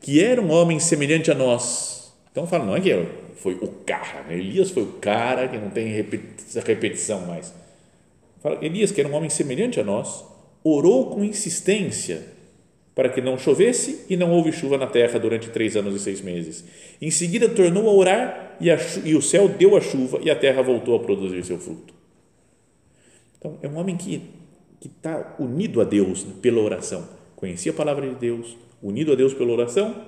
que 0.02 0.24
era 0.24 0.42
um 0.42 0.52
homem 0.52 0.80
semelhante 0.80 1.32
a 1.32 1.36
nós, 1.36 2.14
então 2.32 2.46
fala, 2.46 2.66
não 2.66 2.76
é 2.76 2.82
que 2.82 2.90
foi 3.36 3.54
o 3.56 3.68
cara, 3.86 4.24
né? 4.24 4.38
Elias 4.38 4.72
foi 4.72 4.84
o 4.84 4.94
cara 4.94 5.48
que 5.48 5.58
não 5.58 5.70
tem 5.70 5.88
repetição 5.88 7.26
mais. 7.26 7.54
Fala, 8.42 8.58
Elias, 8.62 8.92
que 8.92 9.00
era 9.00 9.10
um 9.10 9.14
homem 9.14 9.30
semelhante 9.30 9.80
a 9.80 9.84
nós, 9.84 10.26
orou 10.64 11.10
com 11.10 11.24
insistência 11.24 12.40
para 12.94 13.08
que 13.08 13.22
não 13.22 13.38
chovesse 13.38 14.06
e 14.10 14.18
não 14.18 14.32
houve 14.32 14.52
chuva 14.52 14.78
na 14.78 14.88
terra 14.88 15.18
durante 15.18 15.50
três 15.50 15.78
anos 15.78 15.96
e 15.96 16.00
seis 16.00 16.20
meses. 16.20 16.66
Em 17.02 17.10
seguida, 17.10 17.48
tornou 17.48 17.88
a 17.88 17.94
orar 17.94 18.58
e, 18.60 18.70
a, 18.70 18.78
e 19.06 19.16
o 19.16 19.22
céu 19.22 19.48
deu 19.48 19.78
a 19.78 19.82
chuva 19.82 20.20
e 20.22 20.30
a 20.30 20.36
terra 20.36 20.62
voltou 20.62 20.98
a 20.98 21.00
produzir 21.00 21.46
seu 21.46 21.58
fruto. 21.58 21.94
Então, 23.38 23.58
é 23.62 23.70
um 23.70 23.78
homem 23.78 23.96
que 23.96 24.22
está 24.88 25.36
unido 25.40 25.82
a 25.82 25.84
Deus 25.84 26.24
pela 26.42 26.62
oração. 26.62 27.08
Conhecia 27.36 27.72
a 27.72 27.76
palavra 27.76 28.08
de 28.08 28.16
Deus, 28.16 28.58
unido 28.82 29.12
a 29.12 29.16
Deus 29.16 29.34
pela 29.34 29.52
oração, 29.52 30.06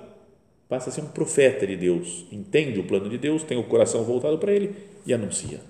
passa 0.68 0.90
a 0.90 0.92
ser 0.92 1.02
um 1.02 1.08
profeta 1.08 1.66
de 1.66 1.76
Deus, 1.76 2.26
entende 2.32 2.80
o 2.80 2.84
plano 2.84 3.08
de 3.08 3.18
Deus, 3.18 3.42
tem 3.42 3.58
o 3.58 3.64
coração 3.64 4.04
voltado 4.04 4.38
para 4.38 4.52
ele 4.52 4.74
e 5.04 5.12
anuncia. 5.12 5.60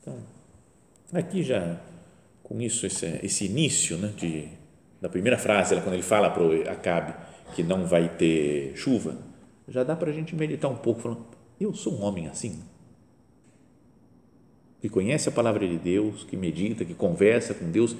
Então, 0.00 0.18
aqui 1.12 1.42
já 1.42 1.80
com 2.42 2.60
isso, 2.60 2.86
esse, 2.86 3.18
esse 3.24 3.44
início 3.46 3.96
né, 3.96 4.12
de, 4.16 4.48
da 5.00 5.08
primeira 5.08 5.36
frase, 5.36 5.74
quando 5.80 5.94
ele 5.94 6.02
fala 6.02 6.30
para 6.30 6.42
o 6.44 6.70
Acabe 6.70 7.12
que 7.54 7.62
não 7.62 7.86
vai 7.86 8.08
ter 8.08 8.76
chuva, 8.76 9.18
já 9.66 9.82
dá 9.82 9.96
para 9.96 10.10
a 10.10 10.12
gente 10.12 10.34
meditar 10.36 10.70
um 10.70 10.76
pouco, 10.76 11.00
falando, 11.00 11.26
eu 11.60 11.74
sou 11.74 11.94
um 11.94 12.02
homem 12.02 12.28
assim, 12.28 12.62
que 14.86 14.88
conhece 14.88 15.28
a 15.28 15.32
palavra 15.32 15.66
de 15.66 15.76
Deus, 15.78 16.22
que 16.22 16.36
medita, 16.36 16.84
que 16.84 16.94
conversa 16.94 17.52
com 17.52 17.68
Deus 17.68 17.96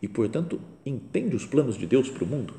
e, 0.00 0.08
portanto, 0.08 0.58
entende 0.86 1.36
os 1.36 1.44
planos 1.44 1.76
de 1.76 1.86
Deus 1.86 2.08
para 2.08 2.24
o 2.24 2.26
mundo 2.26 2.54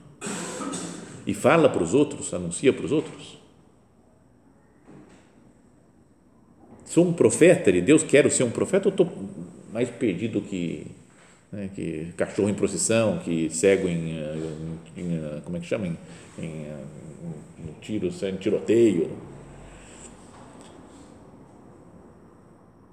e 1.25 1.33
fala 1.33 1.67
para 1.67 1.81
os 1.81 1.95
outros, 1.95 2.31
anuncia 2.31 2.71
para 2.71 2.85
os 2.85 2.91
outros. 2.91 3.39
Sou 6.85 7.07
um 7.07 7.13
profeta 7.13 7.71
de 7.71 7.81
Deus, 7.81 8.03
quero 8.03 8.29
ser 8.29 8.43
um 8.43 8.51
profeta 8.51 8.87
ou 8.87 8.91
estou 8.91 9.11
mais 9.73 9.89
perdido 9.89 10.41
que 10.41 10.85
né, 11.51 11.69
que 11.73 12.13
cachorro 12.15 12.49
em 12.49 12.53
procissão, 12.53 13.17
que 13.17 13.49
cego 13.49 13.87
em, 13.87 14.19
em, 14.95 15.15
em 15.15 15.41
como 15.43 15.57
é 15.57 15.59
que 15.59 15.65
chama, 15.65 15.87
em, 15.87 15.97
em, 16.37 16.67
em 17.57 17.73
tiro, 17.81 18.07
em 18.07 18.35
tiroteio. 18.35 19.09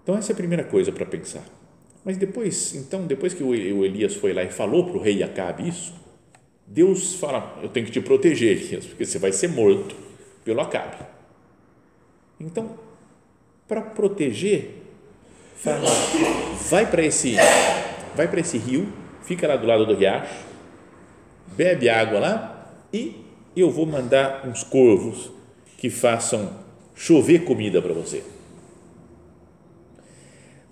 Então 0.08 0.16
essa 0.16 0.32
é 0.32 0.34
a 0.34 0.36
primeira 0.36 0.64
coisa 0.64 0.90
para 0.90 1.04
pensar. 1.04 1.44
Mas 2.02 2.16
depois, 2.16 2.74
então, 2.74 3.06
depois 3.06 3.34
que 3.34 3.42
o 3.42 3.84
Elias 3.84 4.14
foi 4.14 4.32
lá 4.32 4.42
e 4.42 4.48
falou 4.48 4.86
para 4.86 4.96
o 4.96 5.02
rei 5.02 5.22
Acabe 5.22 5.68
isso, 5.68 5.92
Deus 6.66 7.16
fala, 7.16 7.58
eu 7.62 7.68
tenho 7.68 7.84
que 7.84 7.92
te 7.92 8.00
proteger, 8.00 8.56
Elias, 8.56 8.86
porque 8.86 9.04
você 9.04 9.18
vai 9.18 9.32
ser 9.32 9.48
morto 9.48 9.94
pelo 10.46 10.62
Acabe. 10.62 10.96
Então, 12.40 12.78
para 13.68 13.82
proteger, 13.82 14.76
fala, 15.56 15.90
vai 16.70 16.90
para 16.90 17.04
esse 17.04 17.36
vai 18.16 18.26
para 18.28 18.40
esse 18.40 18.56
rio, 18.56 18.90
fica 19.24 19.46
lá 19.46 19.56
do 19.56 19.66
lado 19.66 19.84
do 19.84 19.94
riacho, 19.94 20.42
bebe 21.48 21.86
água 21.90 22.18
lá 22.18 22.72
e 22.90 23.14
eu 23.54 23.70
vou 23.70 23.84
mandar 23.84 24.48
uns 24.48 24.64
corvos 24.64 25.30
que 25.76 25.90
façam 25.90 26.50
chover 26.94 27.44
comida 27.44 27.82
para 27.82 27.92
você. 27.92 28.37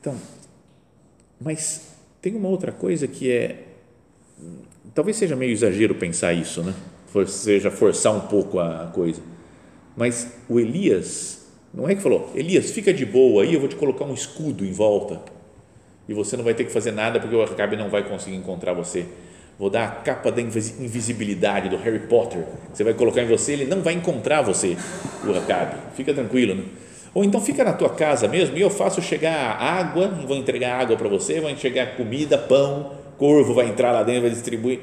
Então, 0.06 0.16
mas 1.40 1.96
tem 2.22 2.36
uma 2.36 2.48
outra 2.48 2.70
coisa 2.70 3.08
que 3.08 3.28
é, 3.28 3.64
talvez 4.94 5.16
seja 5.16 5.34
meio 5.34 5.50
exagero 5.50 5.96
pensar 5.96 6.32
isso, 6.32 6.62
né? 6.62 6.72
For, 7.08 7.26
seja 7.26 7.72
forçar 7.72 8.14
um 8.14 8.20
pouco 8.20 8.60
a 8.60 8.86
coisa, 8.94 9.20
mas 9.96 10.32
o 10.48 10.60
Elias, 10.60 11.48
não 11.74 11.88
é 11.88 11.96
que 11.96 12.00
falou, 12.00 12.30
Elias, 12.36 12.70
fica 12.70 12.94
de 12.94 13.04
boa 13.04 13.42
aí, 13.42 13.54
eu 13.54 13.58
vou 13.58 13.68
te 13.68 13.74
colocar 13.74 14.04
um 14.04 14.14
escudo 14.14 14.64
em 14.64 14.70
volta 14.70 15.20
e 16.08 16.14
você 16.14 16.36
não 16.36 16.44
vai 16.44 16.54
ter 16.54 16.62
que 16.66 16.70
fazer 16.70 16.92
nada 16.92 17.18
porque 17.18 17.34
o 17.34 17.42
Acabe 17.42 17.76
não 17.76 17.90
vai 17.90 18.08
conseguir 18.08 18.36
encontrar 18.36 18.74
você. 18.74 19.06
Vou 19.58 19.68
dar 19.68 19.88
a 19.88 19.90
capa 19.90 20.30
da 20.30 20.40
invisibilidade 20.40 21.68
do 21.68 21.76
Harry 21.78 22.06
Potter. 22.06 22.44
Você 22.72 22.84
vai 22.84 22.94
colocar 22.94 23.22
em 23.22 23.26
você, 23.26 23.54
ele 23.54 23.64
não 23.64 23.82
vai 23.82 23.94
encontrar 23.94 24.40
você, 24.42 24.76
o 25.26 25.36
Acabe. 25.36 25.78
Fica 25.96 26.14
tranquilo, 26.14 26.54
né? 26.54 26.62
Ou 27.16 27.24
então 27.24 27.40
fica 27.40 27.64
na 27.64 27.72
tua 27.72 27.88
casa 27.88 28.28
mesmo 28.28 28.58
e 28.58 28.60
eu 28.60 28.68
faço 28.68 29.00
chegar 29.00 29.56
água, 29.58 30.06
vou 30.06 30.36
entregar 30.36 30.78
água 30.78 30.98
para 30.98 31.08
você, 31.08 31.40
vou 31.40 31.48
entregar 31.48 31.96
comida, 31.96 32.36
pão, 32.36 32.92
corvo 33.16 33.54
vai 33.54 33.70
entrar 33.70 33.90
lá 33.90 34.02
dentro, 34.02 34.20
vai 34.20 34.30
distribuir. 34.30 34.80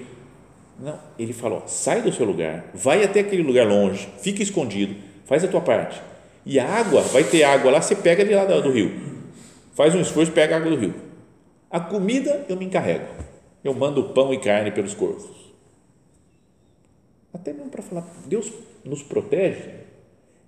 Não, 0.79 0.97
ele 1.19 1.31
falou: 1.31 1.61
sai 1.67 2.01
do 2.01 2.11
seu 2.11 2.25
lugar, 2.25 2.71
vai 2.73 3.03
até 3.03 3.19
aquele 3.19 3.43
lugar 3.43 3.67
longe, 3.67 4.09
fica 4.17 4.41
escondido, 4.41 4.95
faz 5.25 5.43
a 5.43 5.47
tua 5.47 5.61
parte. 5.61 6.01
E 6.43 6.59
a 6.59 6.67
água, 6.67 7.01
vai 7.01 7.23
ter 7.23 7.43
água 7.43 7.69
lá, 7.69 7.79
você 7.79 7.95
pega 7.95 8.25
de 8.25 8.33
lá 8.33 8.45
do 8.45 8.71
rio. 8.71 8.99
Faz 9.75 9.93
um 9.93 10.01
esforço 10.01 10.31
pega 10.31 10.55
a 10.55 10.57
água 10.57 10.71
do 10.71 10.77
rio. 10.77 10.95
A 11.69 11.79
comida 11.79 12.47
eu 12.49 12.57
me 12.57 12.65
encarrego. 12.65 13.05
Eu 13.63 13.75
mando 13.75 14.05
pão 14.05 14.33
e 14.33 14.39
carne 14.39 14.71
pelos 14.71 14.95
corvos. 14.95 15.53
Até 17.31 17.53
mesmo 17.53 17.69
para 17.69 17.83
falar, 17.83 18.07
Deus 18.25 18.51
nos 18.83 19.03
protege, 19.03 19.69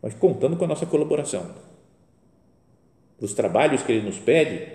mas 0.02 0.16
contando 0.16 0.58
com 0.58 0.66
a 0.66 0.68
nossa 0.68 0.88
colaboração. 0.88 1.75
Os 3.20 3.34
trabalhos 3.34 3.82
que 3.84 3.92
Ele 3.92 4.06
nos 4.06 4.20
pede, 4.20 4.68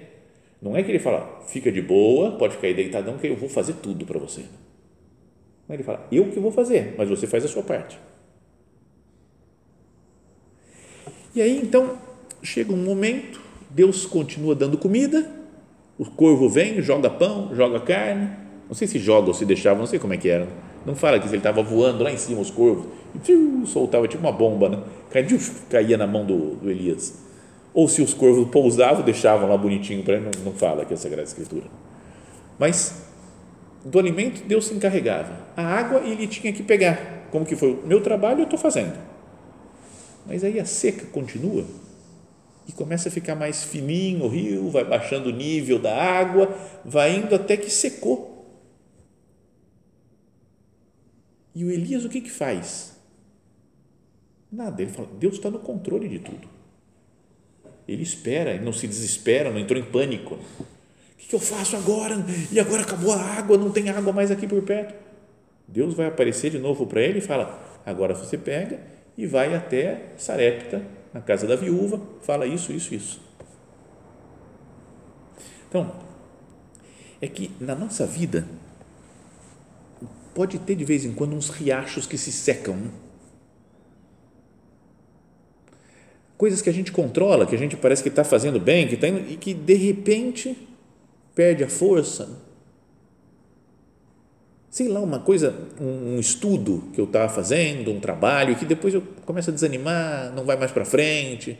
não 0.60 0.76
é 0.76 0.82
que 0.82 0.90
Ele 0.90 0.98
fala, 0.98 1.42
fica 1.48 1.70
de 1.70 1.82
boa, 1.82 2.32
pode 2.32 2.54
ficar 2.54 2.68
aí 2.68 2.74
deitadão, 2.74 3.18
que 3.18 3.26
eu 3.26 3.36
vou 3.36 3.48
fazer 3.48 3.74
tudo 3.74 4.04
para 4.04 4.18
você. 4.18 4.42
Não, 5.68 5.74
Ele 5.74 5.82
fala, 5.82 6.06
eu 6.10 6.30
que 6.30 6.38
vou 6.38 6.52
fazer, 6.52 6.94
mas 6.96 7.08
você 7.08 7.26
faz 7.26 7.44
a 7.44 7.48
sua 7.48 7.62
parte. 7.62 7.98
E 11.34 11.40
aí, 11.40 11.60
então, 11.62 11.96
chega 12.42 12.72
um 12.72 12.76
momento, 12.76 13.40
Deus 13.70 14.04
continua 14.04 14.54
dando 14.54 14.76
comida, 14.76 15.40
o 16.00 16.04
corvo 16.06 16.48
vem, 16.48 16.80
joga 16.80 17.10
pão, 17.10 17.54
joga 17.54 17.78
carne. 17.78 18.30
Não 18.66 18.74
sei 18.74 18.88
se 18.88 18.98
joga 18.98 19.28
ou 19.28 19.34
se 19.34 19.44
deixava, 19.44 19.78
não 19.78 19.86
sei 19.86 19.98
como 19.98 20.14
é 20.14 20.16
que 20.16 20.30
era. 20.30 20.48
Não 20.86 20.94
fala 20.94 21.20
que 21.20 21.28
ele 21.28 21.36
estava 21.36 21.62
voando 21.62 22.02
lá 22.02 22.10
em 22.10 22.16
cima 22.16 22.40
os 22.40 22.50
corvos 22.50 22.86
e 23.14 23.66
soltava 23.66 24.08
tipo 24.08 24.22
uma 24.22 24.32
bomba, 24.32 24.70
né? 24.70 24.82
Caía, 25.10 25.38
caía 25.68 25.98
na 25.98 26.06
mão 26.06 26.24
do, 26.24 26.54
do, 26.56 26.70
Elias. 26.70 27.18
Ou 27.72 27.88
se 27.88 28.02
os 28.02 28.12
corvos 28.12 28.48
pousavam, 28.50 29.04
deixavam 29.04 29.48
lá 29.48 29.56
bonitinho 29.56 30.02
para 30.02 30.14
ele, 30.14 30.24
não, 30.24 30.44
não 30.46 30.52
fala 30.52 30.82
aqui 30.82 30.94
a 30.94 30.96
Sagrada 30.96 31.22
Escritura. 31.22 31.66
Mas 32.58 33.04
do 33.84 33.98
alimento 33.98 34.46
Deus 34.46 34.66
se 34.66 34.74
encarregava. 34.74 35.38
A 35.56 35.62
água 35.62 36.00
ele 36.00 36.26
tinha 36.26 36.52
que 36.52 36.62
pegar. 36.62 37.28
Como 37.30 37.46
que 37.46 37.56
foi? 37.56 37.72
O 37.72 37.86
meu 37.86 38.02
trabalho 38.02 38.40
eu 38.40 38.44
estou 38.44 38.58
fazendo. 38.58 38.98
Mas 40.26 40.44
aí 40.44 40.60
a 40.60 40.64
seca 40.64 41.06
continua 41.06 41.64
e 42.68 42.72
começa 42.72 43.08
a 43.08 43.12
ficar 43.12 43.34
mais 43.34 43.64
fininho 43.64 44.24
o 44.24 44.28
rio, 44.28 44.70
vai 44.70 44.84
baixando 44.84 45.28
o 45.28 45.32
nível 45.32 45.78
da 45.78 45.96
água, 45.96 46.54
vai 46.84 47.16
indo 47.16 47.34
até 47.34 47.56
que 47.56 47.70
secou. 47.70 48.30
E 51.54 51.64
o 51.64 51.70
Elias 51.70 52.04
o 52.04 52.08
que 52.08 52.20
que 52.20 52.30
faz? 52.30 52.96
Nada, 54.52 54.82
ele 54.82 54.90
fala, 54.90 55.08
Deus 55.18 55.34
está 55.34 55.50
no 55.50 55.58
controle 55.60 56.08
de 56.08 56.18
tudo. 56.18 56.48
Ele 57.88 58.02
espera, 58.02 58.50
ele 58.50 58.64
não 58.64 58.72
se 58.72 58.86
desespera, 58.86 59.50
não 59.50 59.58
entrou 59.58 59.78
em 59.78 59.84
pânico. 59.84 60.34
O 60.34 60.64
que, 61.16 61.34
eu 61.34 61.40
faço 61.40 61.76
agora? 61.76 62.16
E 62.50 62.58
agora 62.58 62.82
acabou 62.82 63.12
a 63.12 63.20
água, 63.20 63.56
não 63.56 63.70
tem 63.70 63.88
água 63.88 64.12
mais 64.12 64.30
aqui 64.30 64.46
por 64.46 64.62
perto. 64.62 64.94
Deus 65.66 65.94
vai 65.94 66.06
aparecer 66.06 66.50
de 66.50 66.58
novo 66.58 66.86
para 66.86 67.00
ele 67.00 67.18
e 67.18 67.22
fala: 67.22 67.80
agora 67.86 68.14
você 68.14 68.36
pega 68.36 68.80
e 69.16 69.26
vai 69.26 69.54
até 69.54 70.12
Sarepta, 70.16 70.82
na 71.12 71.20
casa 71.20 71.46
da 71.46 71.56
viúva, 71.56 72.00
fala 72.22 72.46
isso, 72.46 72.72
isso, 72.72 72.94
isso. 72.94 73.20
Então, 75.68 75.94
é 77.20 77.28
que 77.28 77.52
na 77.60 77.74
nossa 77.74 78.06
vida, 78.06 78.46
pode 80.34 80.58
ter 80.58 80.74
de 80.74 80.84
vez 80.84 81.04
em 81.04 81.12
quando 81.12 81.34
uns 81.34 81.50
riachos 81.50 82.06
que 82.06 82.16
se 82.16 82.32
secam. 82.32 82.74
Né? 82.74 82.90
Coisas 86.40 86.62
que 86.62 86.70
a 86.70 86.72
gente 86.72 86.90
controla, 86.90 87.44
que 87.44 87.54
a 87.54 87.58
gente 87.58 87.76
parece 87.76 88.02
que 88.02 88.08
está 88.08 88.24
fazendo 88.24 88.58
bem, 88.58 88.88
que 88.88 88.96
tá 88.96 89.06
indo, 89.06 89.30
e 89.30 89.36
que 89.36 89.52
de 89.52 89.74
repente 89.74 90.56
perde 91.34 91.62
a 91.62 91.68
força. 91.68 92.30
Sei 94.70 94.88
lá, 94.88 95.00
uma 95.00 95.18
coisa, 95.18 95.54
um, 95.78 96.18
estudo 96.18 96.84
que 96.94 96.98
eu 96.98 97.04
estava 97.04 97.30
fazendo, 97.30 97.90
um 97.90 98.00
trabalho, 98.00 98.56
que 98.56 98.64
depois 98.64 98.94
eu 98.94 99.02
começo 99.26 99.50
a 99.50 99.52
desanimar, 99.52 100.32
não 100.34 100.46
vai 100.46 100.56
mais 100.56 100.70
para 100.70 100.86
frente, 100.86 101.58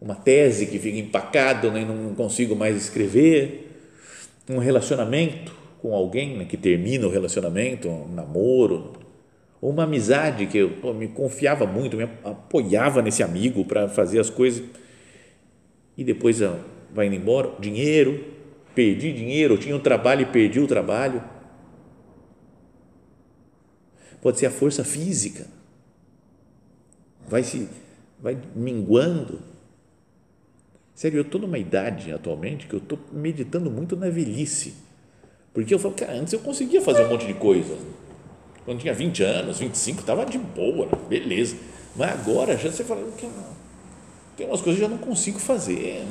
uma 0.00 0.16
tese 0.16 0.66
que 0.66 0.80
fica 0.80 0.98
empacada, 0.98 1.70
né, 1.70 1.84
não 1.84 2.12
consigo 2.16 2.56
mais 2.56 2.76
escrever, 2.76 3.70
um 4.50 4.58
relacionamento 4.58 5.54
com 5.80 5.94
alguém 5.94 6.38
né, 6.38 6.44
que 6.44 6.56
termina 6.56 7.06
o 7.06 7.10
relacionamento, 7.10 7.88
um 7.88 8.08
namoro, 8.08 8.94
ou 9.62 9.70
uma 9.70 9.84
amizade 9.84 10.46
que 10.46 10.58
eu 10.58 10.70
pô, 10.72 10.92
me 10.92 11.06
confiava 11.06 11.64
muito, 11.64 11.96
me 11.96 12.02
apoiava 12.02 13.00
nesse 13.00 13.22
amigo 13.22 13.64
para 13.64 13.88
fazer 13.88 14.18
as 14.18 14.28
coisas 14.28 14.64
e 15.96 16.02
depois 16.02 16.40
vai 16.92 17.06
indo 17.06 17.14
embora, 17.14 17.52
dinheiro, 17.60 18.24
perdi 18.74 19.12
dinheiro, 19.12 19.56
tinha 19.56 19.76
um 19.76 19.80
trabalho 19.80 20.22
e 20.22 20.26
perdi 20.26 20.58
o 20.58 20.66
trabalho. 20.66 21.22
Pode 24.20 24.38
ser 24.38 24.46
a 24.46 24.50
força 24.50 24.82
física, 24.82 25.46
vai 27.28 27.44
se 27.44 27.68
vai 28.18 28.36
minguando. 28.56 29.40
Sério, 30.92 31.18
eu 31.18 31.22
estou 31.22 31.40
numa 31.40 31.58
idade 31.58 32.12
atualmente 32.12 32.66
que 32.66 32.74
eu 32.74 32.78
estou 32.78 32.98
meditando 33.12 33.70
muito 33.70 33.96
na 33.96 34.10
velhice 34.10 34.74
porque 35.52 35.74
eu 35.74 35.78
falo, 35.78 35.94
cara, 35.94 36.12
antes 36.14 36.32
eu 36.32 36.40
conseguia 36.40 36.80
fazer 36.80 37.04
um 37.04 37.10
monte 37.10 37.26
de 37.26 37.34
coisa. 37.34 37.76
Quando 38.64 38.80
tinha 38.80 38.94
20 38.94 39.22
anos, 39.22 39.58
25, 39.58 40.00
estava 40.00 40.24
de 40.24 40.38
boa, 40.38 40.86
né? 40.86 40.92
beleza. 41.08 41.56
Mas 41.96 42.12
agora 42.12 42.56
já 42.56 42.70
você 42.70 42.84
fala, 42.84 43.02
tem 44.36 44.46
umas 44.46 44.60
coisas 44.60 44.78
que 44.78 44.84
eu 44.84 44.88
já 44.88 44.94
não 44.94 44.98
consigo 44.98 45.38
fazer. 45.38 46.04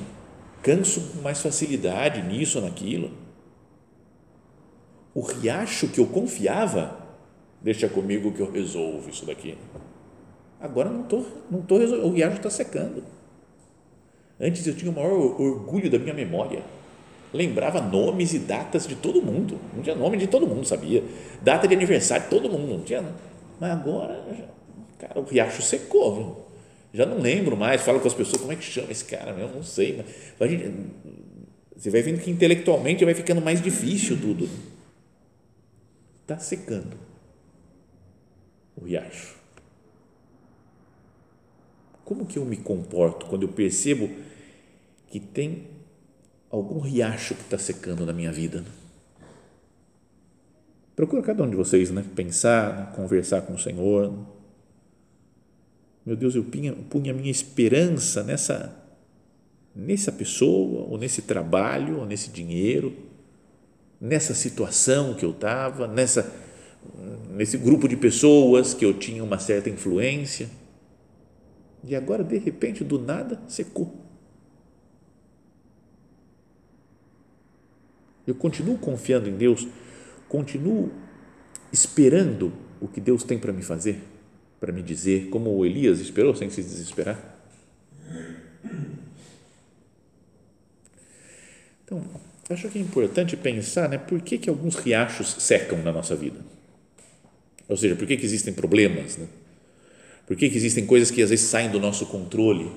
Canso 0.61 1.01
com 1.01 1.21
mais 1.21 1.41
facilidade 1.41 2.21
nisso 2.21 2.59
ou 2.59 2.65
naquilo. 2.65 3.11
O 5.13 5.21
riacho 5.21 5.87
que 5.87 5.99
eu 5.99 6.05
confiava, 6.05 6.97
deixa 7.61 7.89
comigo 7.89 8.31
que 8.31 8.41
eu 8.41 8.51
resolvo 8.51 9.09
isso 9.09 9.25
daqui. 9.25 9.57
Agora 10.59 10.89
não 10.89 11.01
estou 11.01 11.25
não 11.49 11.61
tô 11.61 11.77
resolvendo, 11.77 12.07
o 12.07 12.13
riacho 12.13 12.37
está 12.37 12.49
secando. 12.49 13.03
Antes 14.39 14.65
eu 14.67 14.75
tinha 14.75 14.91
o 14.91 14.95
maior 14.95 15.13
orgulho 15.39 15.89
da 15.89 15.97
minha 15.97 16.13
memória 16.13 16.63
lembrava 17.33 17.81
nomes 17.81 18.33
e 18.33 18.39
datas 18.39 18.87
de 18.87 18.95
todo 18.95 19.21
mundo. 19.21 19.59
Não 19.73 19.81
tinha 19.81 19.95
nome 19.95 20.17
de 20.17 20.27
todo 20.27 20.47
mundo, 20.47 20.65
sabia. 20.65 21.03
Data 21.41 21.67
de 21.67 21.73
aniversário 21.73 22.23
de 22.25 22.29
todo 22.29 22.49
mundo, 22.49 22.67
não 22.67 22.81
tinha. 22.81 23.03
Mas 23.59 23.71
agora, 23.71 24.23
cara, 24.99 25.19
o 25.19 25.23
riacho 25.23 25.61
secou. 25.61 26.15
Viu? 26.15 26.35
Já 26.93 27.05
não 27.05 27.19
lembro 27.19 27.55
mais. 27.55 27.81
Falo 27.81 27.99
com 27.99 28.07
as 28.07 28.13
pessoas, 28.13 28.41
como 28.41 28.51
é 28.51 28.55
que 28.55 28.63
chama 28.63 28.91
esse 28.91 29.05
cara? 29.05 29.31
Eu 29.31 29.49
não 29.49 29.63
sei. 29.63 29.97
Mas, 29.97 30.05
mas 30.39 30.51
gente, 30.51 30.73
você 31.75 31.89
vai 31.89 32.01
vendo 32.01 32.19
que 32.19 32.29
intelectualmente 32.29 33.05
vai 33.05 33.13
ficando 33.13 33.41
mais 33.41 33.61
difícil 33.61 34.19
tudo. 34.19 34.49
Está 36.21 36.37
secando 36.37 36.97
o 38.75 38.85
riacho. 38.85 39.35
Como 42.03 42.25
que 42.25 42.37
eu 42.37 42.45
me 42.45 42.57
comporto 42.57 43.25
quando 43.25 43.43
eu 43.43 43.49
percebo 43.49 44.09
que 45.07 45.19
tem 45.19 45.67
algum 46.51 46.79
riacho 46.79 47.33
que 47.33 47.43
está 47.43 47.57
secando 47.57 48.05
na 48.05 48.11
minha 48.11 48.31
vida. 48.31 48.63
Procura 50.95 51.21
cada 51.21 51.43
um 51.43 51.49
de 51.49 51.55
vocês 51.55 51.89
né? 51.89 52.03
pensar, 52.15 52.75
né? 52.75 52.93
conversar 52.95 53.41
com 53.43 53.53
o 53.53 53.59
Senhor. 53.59 54.13
Meu 56.05 56.15
Deus, 56.15 56.35
eu 56.35 56.43
punha 56.43 57.11
a 57.11 57.15
minha 57.15 57.31
esperança 57.31 58.23
nessa, 58.23 58.75
nessa 59.73 60.11
pessoa, 60.11 60.87
ou 60.89 60.97
nesse 60.97 61.21
trabalho, 61.21 61.99
ou 61.99 62.05
nesse 62.05 62.29
dinheiro, 62.29 62.93
nessa 63.99 64.33
situação 64.33 65.13
que 65.13 65.23
eu 65.23 65.31
estava, 65.31 65.87
nessa, 65.87 66.33
nesse 67.29 67.57
grupo 67.57 67.87
de 67.87 67.95
pessoas 67.95 68.73
que 68.73 68.83
eu 68.83 68.93
tinha 68.93 69.23
uma 69.23 69.39
certa 69.39 69.69
influência. 69.69 70.49
E 71.83 71.95
agora, 71.95 72.23
de 72.23 72.37
repente, 72.37 72.83
do 72.83 72.99
nada, 72.99 73.39
secou 73.47 74.00
Eu 78.25 78.35
continuo 78.35 78.77
confiando 78.77 79.27
em 79.27 79.35
Deus, 79.35 79.67
continuo 80.29 80.91
esperando 81.71 82.53
o 82.79 82.87
que 82.87 83.01
Deus 83.01 83.23
tem 83.23 83.37
para 83.37 83.51
me 83.51 83.61
fazer, 83.61 84.01
para 84.59 84.71
me 84.71 84.81
dizer, 84.81 85.29
como 85.29 85.49
o 85.55 85.65
Elias 85.65 85.99
esperou 85.99 86.35
sem 86.35 86.49
se 86.49 86.61
desesperar. 86.61 87.39
Então, 91.83 92.03
acho 92.49 92.69
que 92.69 92.77
é 92.77 92.81
importante 92.81 93.35
pensar, 93.35 93.89
né, 93.89 93.97
por 93.97 94.21
que, 94.21 94.37
que 94.37 94.49
alguns 94.49 94.75
riachos 94.75 95.35
secam 95.39 95.81
na 95.83 95.91
nossa 95.91 96.15
vida? 96.15 96.39
Ou 97.67 97.77
seja, 97.77 97.95
por 97.95 98.07
que, 98.07 98.17
que 98.17 98.25
existem 98.25 98.53
problemas? 98.53 99.17
Né? 99.17 99.27
Por 100.27 100.35
que, 100.35 100.49
que 100.49 100.57
existem 100.57 100.85
coisas 100.85 101.11
que 101.11 101.21
às 101.21 101.29
vezes 101.29 101.45
saem 101.45 101.69
do 101.69 101.79
nosso 101.79 102.05
controle? 102.05 102.71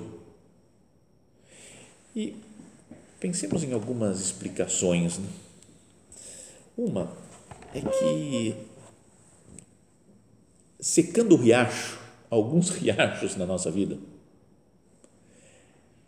E 2.15 2.35
Pensemos 3.25 3.63
em 3.63 3.73
algumas 3.73 4.21
explicações. 4.21 5.17
Né? 5.17 5.27
Uma 6.77 7.11
é 7.73 7.81
que, 7.81 8.55
secando 10.79 11.33
o 11.33 11.35
riacho, 11.35 11.99
alguns 12.29 12.69
riachos 12.77 13.35
na 13.35 13.47
nossa 13.47 13.71
vida, 13.71 13.97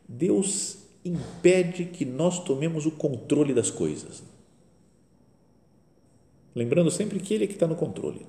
Deus 0.07 0.77
impede 1.03 1.85
que 1.85 2.05
nós 2.05 2.43
tomemos 2.43 2.85
o 2.85 2.91
controle 2.91 3.51
das 3.51 3.71
coisas. 3.71 4.21
Lembrando 6.53 6.91
sempre 6.91 7.19
que 7.19 7.33
Ele 7.33 7.45
é 7.45 7.47
que 7.47 7.53
está 7.53 7.65
no 7.65 7.75
controle. 7.75 8.27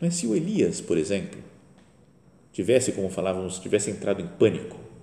Mas 0.00 0.14
se 0.14 0.26
o 0.26 0.34
Elias, 0.34 0.80
por 0.80 0.96
exemplo, 0.96 1.38
tivesse, 2.50 2.92
como 2.92 3.10
falávamos, 3.10 3.58
tivesse 3.58 3.90
entrado 3.90 4.22
em 4.22 4.26
pânico, 4.26 4.93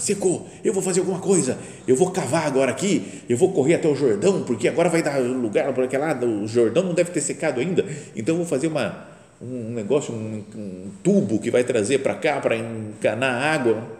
secou, 0.00 0.48
eu 0.64 0.72
vou 0.72 0.82
fazer 0.82 1.00
alguma 1.00 1.20
coisa, 1.20 1.58
eu 1.86 1.94
vou 1.94 2.10
cavar 2.10 2.46
agora 2.46 2.72
aqui, 2.72 3.22
eu 3.28 3.36
vou 3.36 3.52
correr 3.52 3.74
até 3.74 3.88
o 3.88 3.94
Jordão, 3.94 4.42
porque 4.42 4.66
agora 4.66 4.88
vai 4.88 5.00
dar 5.00 5.18
lugar 5.18 5.72
para 5.72 5.84
aquele 5.84 6.02
lado, 6.02 6.26
o 6.26 6.48
Jordão 6.48 6.82
não 6.82 6.92
deve 6.92 7.12
ter 7.12 7.20
secado 7.20 7.60
ainda, 7.60 7.84
então 8.14 8.34
eu 8.34 8.38
vou 8.38 8.46
fazer 8.46 8.66
uma, 8.66 9.06
um 9.40 9.70
negócio, 9.70 10.12
um, 10.12 10.44
um 10.56 10.90
tubo 11.04 11.38
que 11.38 11.52
vai 11.52 11.62
trazer 11.62 11.98
para 11.98 12.16
cá 12.16 12.40
para 12.40 12.56
encanar 12.56 13.42
água. 13.42 13.96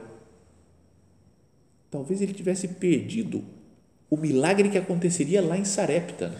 Talvez 1.88 2.20
ele 2.20 2.32
tivesse 2.34 2.66
perdido 2.66 3.44
o 4.10 4.16
milagre 4.16 4.68
que 4.68 4.78
aconteceria 4.78 5.40
lá 5.40 5.56
em 5.56 5.64
Sarepta, 5.64 6.34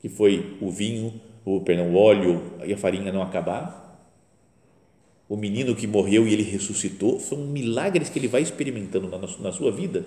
que 0.00 0.08
foi 0.10 0.58
o 0.60 0.70
vinho, 0.70 1.18
o, 1.46 1.62
perdão, 1.62 1.94
o 1.94 1.96
óleo 1.96 2.42
e 2.62 2.74
a 2.74 2.76
farinha 2.76 3.10
não 3.10 3.22
acabar 3.22 3.87
o 5.28 5.36
menino 5.36 5.76
que 5.76 5.86
morreu 5.86 6.26
e 6.26 6.32
ele 6.32 6.42
ressuscitou, 6.42 7.20
são 7.20 7.38
milagres 7.38 8.08
que 8.08 8.18
ele 8.18 8.28
vai 8.28 8.42
experimentando 8.42 9.08
na, 9.08 9.18
na 9.18 9.52
sua 9.52 9.70
vida, 9.70 10.04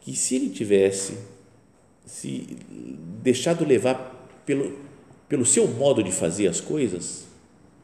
que 0.00 0.16
se 0.16 0.36
ele 0.36 0.48
tivesse 0.50 1.18
se 2.06 2.56
deixado 3.22 3.64
levar 3.64 4.40
pelo, 4.46 4.78
pelo 5.28 5.44
seu 5.44 5.68
modo 5.68 6.02
de 6.02 6.10
fazer 6.10 6.48
as 6.48 6.60
coisas, 6.60 7.26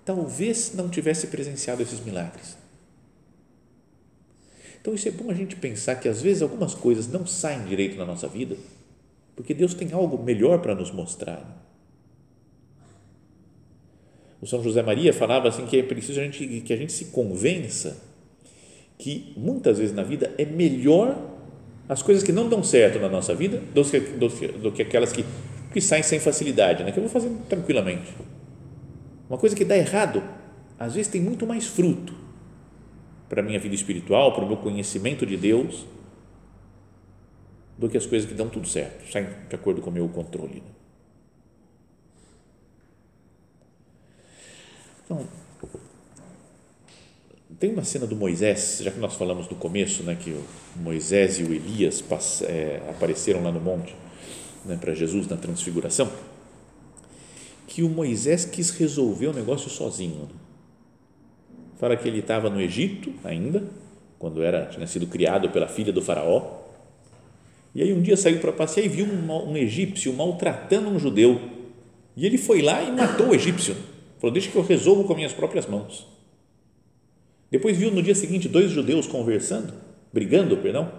talvez 0.04 0.72
não 0.74 0.88
tivesse 0.88 1.26
presenciado 1.26 1.82
esses 1.82 2.00
milagres. 2.00 2.56
Então, 4.80 4.94
isso 4.94 5.06
é 5.08 5.11
bom 5.11 5.30
a 5.30 5.34
gente 5.34 5.54
pensar 5.54 5.96
que 5.96 6.08
às 6.08 6.22
vezes 6.22 6.40
algumas 6.40 6.74
coisas 6.74 7.06
não 7.06 7.26
saem 7.26 7.64
direito 7.64 7.96
na 7.96 8.06
nossa 8.06 8.26
vida, 8.26 8.56
porque 9.37 9.52
Deus 9.52 9.74
tem 9.74 9.92
algo 9.92 10.22
melhor 10.22 10.61
para 10.61 10.74
nos 10.74 10.90
mostrar 10.90 11.67
o 14.40 14.46
São 14.46 14.62
José 14.62 14.83
Maria 14.83 15.12
falava 15.12 15.48
assim 15.48 15.66
que 15.66 15.79
é 15.79 15.83
preciso 15.83 16.20
a 16.20 16.24
gente, 16.24 16.61
que 16.61 16.72
a 16.72 16.77
gente 16.77 16.92
se 16.92 17.07
convença 17.07 18.01
que 18.96 19.33
muitas 19.37 19.79
vezes 19.79 19.94
na 19.94 20.03
vida 20.03 20.33
é 20.38 20.44
melhor 20.44 21.16
as 21.88 22.03
coisas 22.03 22.22
que 22.22 22.33
não 22.33 22.48
dão 22.48 22.62
certo 22.62 22.98
na 22.98 23.09
nossa 23.09 23.35
vida 23.35 23.62
do 23.74 23.85
que, 23.85 24.01
do, 24.01 24.29
do 24.59 24.72
que 24.72 24.83
aquelas 24.83 25.12
que, 25.12 25.24
que 25.72 25.81
saem 25.81 26.03
sem 26.03 26.20
facilidade, 26.20 26.85
né? 26.85 26.92
que 26.92 26.98
eu 26.98 27.03
vou 27.03 27.11
fazer 27.11 27.31
tranquilamente. 27.48 28.12
Uma 29.29 29.38
coisa 29.38 29.57
que 29.57 29.64
dá 29.64 29.77
errado, 29.77 30.22
às 30.79 30.94
vezes 30.94 31.11
tem 31.11 31.20
muito 31.20 31.46
mais 31.46 31.66
fruto 31.66 32.14
para 33.29 33.40
a 33.40 33.44
minha 33.44 33.59
vida 33.59 33.74
espiritual, 33.74 34.33
para 34.33 34.44
o 34.44 34.48
meu 34.48 34.57
conhecimento 34.57 35.24
de 35.24 35.37
Deus, 35.37 35.87
do 37.77 37.88
que 37.88 37.96
as 37.96 38.07
coisas 38.07 38.29
que 38.29 38.35
dão 38.35 38.48
tudo 38.48 38.66
certo, 38.66 39.11
saem 39.11 39.29
de 39.48 39.55
acordo 39.55 39.81
com 39.81 39.90
o 39.90 39.92
meu 39.92 40.09
controle. 40.09 40.57
Né? 40.57 40.78
Então, 45.09 45.27
tem 47.59 47.73
uma 47.73 47.83
cena 47.83 48.07
do 48.07 48.14
Moisés, 48.14 48.81
já 48.83 48.90
que 48.90 48.99
nós 48.99 49.14
falamos 49.14 49.49
no 49.49 49.57
começo, 49.57 50.03
né, 50.03 50.14
que 50.14 50.33
o 50.33 50.44
Moisés 50.77 51.38
e 51.38 51.44
o 51.44 51.55
Elias 51.55 52.05
é, 52.42 52.83
apareceram 52.90 53.42
lá 53.42 53.51
no 53.51 53.59
monte. 53.59 53.97
né, 54.66 54.77
para 54.79 54.92
Jesus 54.92 55.27
na 55.27 55.37
transfiguração, 55.37 56.12
que 57.66 57.83
o 57.83 57.88
Moisés 57.88 58.44
quis 58.44 58.68
resolver 58.71 59.29
o 59.29 59.33
negócio 59.33 59.71
sozinho. 59.71 60.25
Né? 60.25 60.29
Fala 61.79 61.97
que 61.97 62.07
ele 62.07 62.18
estava 62.18 62.51
no 62.51 62.61
Egito 62.61 63.14
ainda, 63.25 63.64
quando 64.18 64.42
era 64.42 64.66
tinha 64.66 64.87
sido 64.87 65.07
criado 65.07 65.49
pela 65.49 65.68
filha 65.68 65.92
do 65.92 66.03
faraó. 66.03 66.59
E 67.75 67.83
aí 67.83 67.94
um 67.94 68.03
dia 68.03 68.16
saiu 68.16 68.40
para 68.40 68.53
passear 68.53 68.85
e 68.85 68.88
viu 68.88 69.07
um, 69.07 69.53
um, 69.53 69.57
egípcio 69.57 70.12
maltratando 70.12 70.90
um 70.90 70.99
judeu. 70.99 71.40
E 72.14 72.27
ele 72.27 72.37
foi 72.37 72.61
lá 72.61 72.83
e 72.83 72.92
matou 72.92 73.29
o 73.29 73.35
egípcio. 73.35 73.75
Falou: 74.18 74.33
Deixa 74.33 74.50
que 74.50 74.57
eu 74.57 74.62
resolvo 74.62 75.04
com 75.04 75.14
minhas 75.14 75.33
próprias 75.33 75.66
mãos. 75.66 76.07
Depois 77.50 77.76
viu 77.76 77.90
no 77.90 78.02
dia 78.02 78.14
seguinte 78.14 78.48
dois 78.48 78.70
judeus 78.70 79.07
conversando, 79.07 79.72
brigando, 80.12 80.57
perdão, 80.59 80.92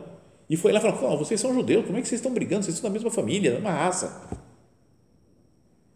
e 0.49 0.58
foi 0.58 0.71
lá 0.71 0.79
e 0.79 0.82
falou: 0.82 1.17
Vocês 1.17 1.39
são 1.39 1.53
judeus, 1.53 1.86
como 1.86 1.97
é 1.97 2.01
que 2.01 2.08
vocês 2.08 2.19
estão 2.19 2.34
brigando? 2.34 2.65
Vocês 2.65 2.77
são 2.77 2.89
da 2.89 2.93
mesma 2.93 3.12
família, 3.12 3.51
da 3.51 3.58
mesma 3.58 3.71
raça. 3.71 4.27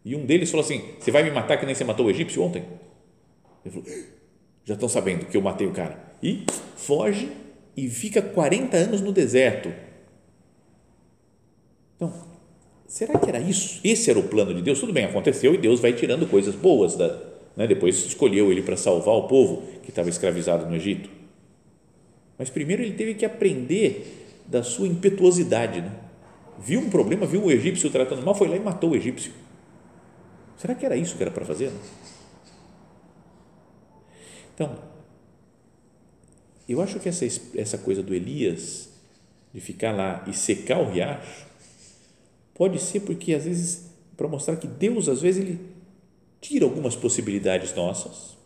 E 0.04 0.14
um 0.14 0.24
deles 0.24 0.50
falou 0.50 0.64
assim: 0.64 0.82
Você 0.98 1.10
vai 1.10 1.24
me 1.24 1.30
matar 1.30 1.58
que 1.58 1.66
nem 1.66 1.74
você 1.74 1.82
matou 1.82 2.06
o 2.06 2.10
egípcio 2.10 2.42
ontem? 2.42 2.64
Ele 3.64 3.74
falou: 3.74 3.98
Já 4.64 4.74
estão 4.74 4.88
sabendo 4.88 5.26
que 5.26 5.36
eu 5.36 5.42
matei 5.42 5.66
o 5.66 5.72
cara. 5.72 6.14
E 6.22 6.44
foge 6.76 7.30
e 7.76 7.88
fica 7.88 8.22
40 8.22 8.76
anos 8.76 9.00
no 9.00 9.12
deserto. 9.12 9.72
Então, 11.96 12.33
será 12.86 13.18
que 13.18 13.28
era 13.28 13.40
isso? 13.40 13.80
Esse 13.82 14.10
era 14.10 14.18
o 14.18 14.24
plano 14.24 14.54
de 14.54 14.62
Deus? 14.62 14.80
Tudo 14.80 14.92
bem, 14.92 15.04
aconteceu 15.04 15.54
e 15.54 15.58
Deus 15.58 15.80
vai 15.80 15.92
tirando 15.92 16.26
coisas 16.28 16.54
boas. 16.54 16.96
Da, 16.96 17.18
né? 17.56 17.66
Depois 17.66 17.96
escolheu 18.04 18.50
ele 18.50 18.62
para 18.62 18.76
salvar 18.76 19.14
o 19.14 19.28
povo 19.28 19.62
que 19.82 19.90
estava 19.90 20.08
escravizado 20.08 20.66
no 20.66 20.76
Egito. 20.76 21.08
Mas 22.38 22.50
primeiro 22.50 22.82
ele 22.82 22.94
teve 22.94 23.14
que 23.14 23.24
aprender 23.24 24.24
da 24.46 24.62
sua 24.62 24.88
impetuosidade. 24.88 25.80
Né? 25.80 25.92
Viu 26.58 26.80
um 26.80 26.90
problema, 26.90 27.26
viu 27.26 27.44
o 27.44 27.50
egípcio 27.50 27.90
tratando 27.90 28.22
mal, 28.22 28.34
foi 28.34 28.48
lá 28.48 28.56
e 28.56 28.60
matou 28.60 28.90
o 28.90 28.96
egípcio. 28.96 29.32
Será 30.56 30.74
que 30.74 30.84
era 30.84 30.96
isso 30.96 31.16
que 31.16 31.22
era 31.22 31.30
para 31.30 31.44
fazer? 31.44 31.70
Então, 34.54 34.76
eu 36.68 36.80
acho 36.80 36.98
que 37.00 37.08
essa, 37.08 37.26
essa 37.56 37.78
coisa 37.78 38.02
do 38.02 38.14
Elias, 38.14 38.88
de 39.52 39.60
ficar 39.60 39.92
lá 39.92 40.24
e 40.26 40.32
secar 40.32 40.78
o 40.78 40.90
riacho, 40.90 41.46
pode 42.54 42.80
ser 42.80 43.00
porque, 43.00 43.34
às 43.34 43.44
vezes, 43.44 43.90
para 44.16 44.28
mostrar 44.28 44.56
que 44.56 44.66
Deus, 44.66 45.08
às 45.08 45.20
vezes, 45.20 45.42
ele 45.42 45.60
tira 46.40 46.64
algumas 46.64 46.94
possibilidades 46.94 47.74
nossas, 47.74 48.36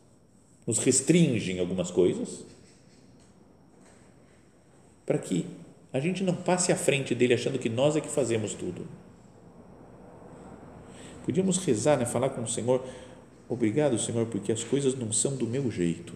nos 0.66 0.78
restringe 0.78 1.52
em 1.52 1.60
algumas 1.60 1.90
coisas, 1.90 2.44
para 5.04 5.18
que 5.18 5.46
a 5.92 6.00
gente 6.00 6.22
não 6.22 6.34
passe 6.34 6.70
à 6.70 6.76
frente 6.76 7.14
dele 7.14 7.34
achando 7.34 7.58
que 7.58 7.68
nós 7.68 7.96
é 7.96 8.00
que 8.00 8.08
fazemos 8.08 8.54
tudo. 8.54 8.86
Podíamos 11.24 11.58
rezar, 11.58 11.98
né? 11.98 12.06
falar 12.06 12.30
com 12.30 12.42
o 12.42 12.48
Senhor, 12.48 12.84
obrigado, 13.48 13.98
Senhor, 13.98 14.26
porque 14.26 14.52
as 14.52 14.64
coisas 14.64 14.94
não 14.94 15.12
são 15.12 15.36
do 15.36 15.46
meu 15.46 15.70
jeito. 15.70 16.14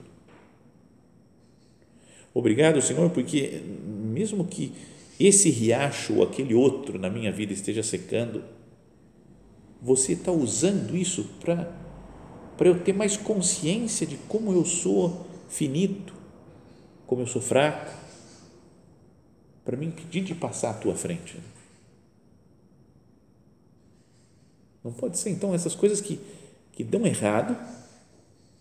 Obrigado, 2.35 2.81
Senhor, 2.81 3.11
porque 3.11 3.63
mesmo 3.87 4.45
que 4.47 4.73
esse 5.27 5.51
riacho 5.51 6.15
ou 6.15 6.23
aquele 6.23 6.55
outro 6.55 6.99
na 6.99 7.11
minha 7.11 7.31
vida 7.31 7.53
esteja 7.53 7.83
secando, 7.83 8.43
você 9.81 10.13
está 10.13 10.33
usando 10.33 10.97
isso 10.97 11.25
para 11.41 11.81
para 12.57 12.69
eu 12.69 12.79
ter 12.79 12.93
mais 12.93 13.17
consciência 13.17 14.07
de 14.07 14.17
como 14.29 14.53
eu 14.53 14.65
sou 14.65 15.27
finito, 15.49 16.15
como 17.07 17.23
eu 17.23 17.27
sou 17.27 17.43
fraco, 17.43 17.93
para 19.65 19.77
me 19.77 19.87
impedir 19.87 20.23
de 20.23 20.35
passar 20.35 20.71
à 20.71 20.75
tua 20.75 20.95
frente. 20.95 21.39
Não 24.85 24.93
pode 24.93 25.19
ser, 25.19 25.31
então, 25.31 25.55
essas 25.55 25.75
coisas 25.75 26.01
que, 26.01 26.21
que 26.73 26.83
dão 26.83 27.07
errado, 27.07 27.57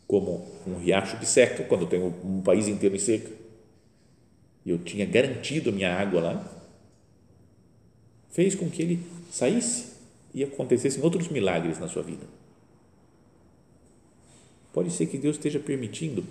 como 0.07 0.47
um 0.67 0.77
riacho 0.77 1.19
que 1.19 1.25
seca, 1.25 1.63
quando 1.63 1.87
tem 1.87 2.01
um 2.01 2.41
país 2.41 2.67
inteiro 2.67 2.95
em 2.95 2.99
seca, 2.99 3.31
e 4.65 4.69
eu 4.69 4.77
tinha 4.77 5.05
garantido 5.05 5.69
a 5.69 5.73
minha 5.73 5.95
água 5.95 6.21
lá, 6.21 6.61
fez 8.29 8.55
com 8.55 8.69
que 8.69 8.81
ele 8.81 9.05
saísse 9.31 9.91
e 10.33 10.43
acontecessem 10.43 11.03
outros 11.03 11.27
milagres 11.27 11.79
na 11.79 11.87
sua 11.87 12.03
vida. 12.03 12.25
Pode 14.71 14.91
ser 14.91 15.07
que 15.07 15.17
Deus 15.17 15.35
esteja 15.35 15.59
permitindo 15.59 16.23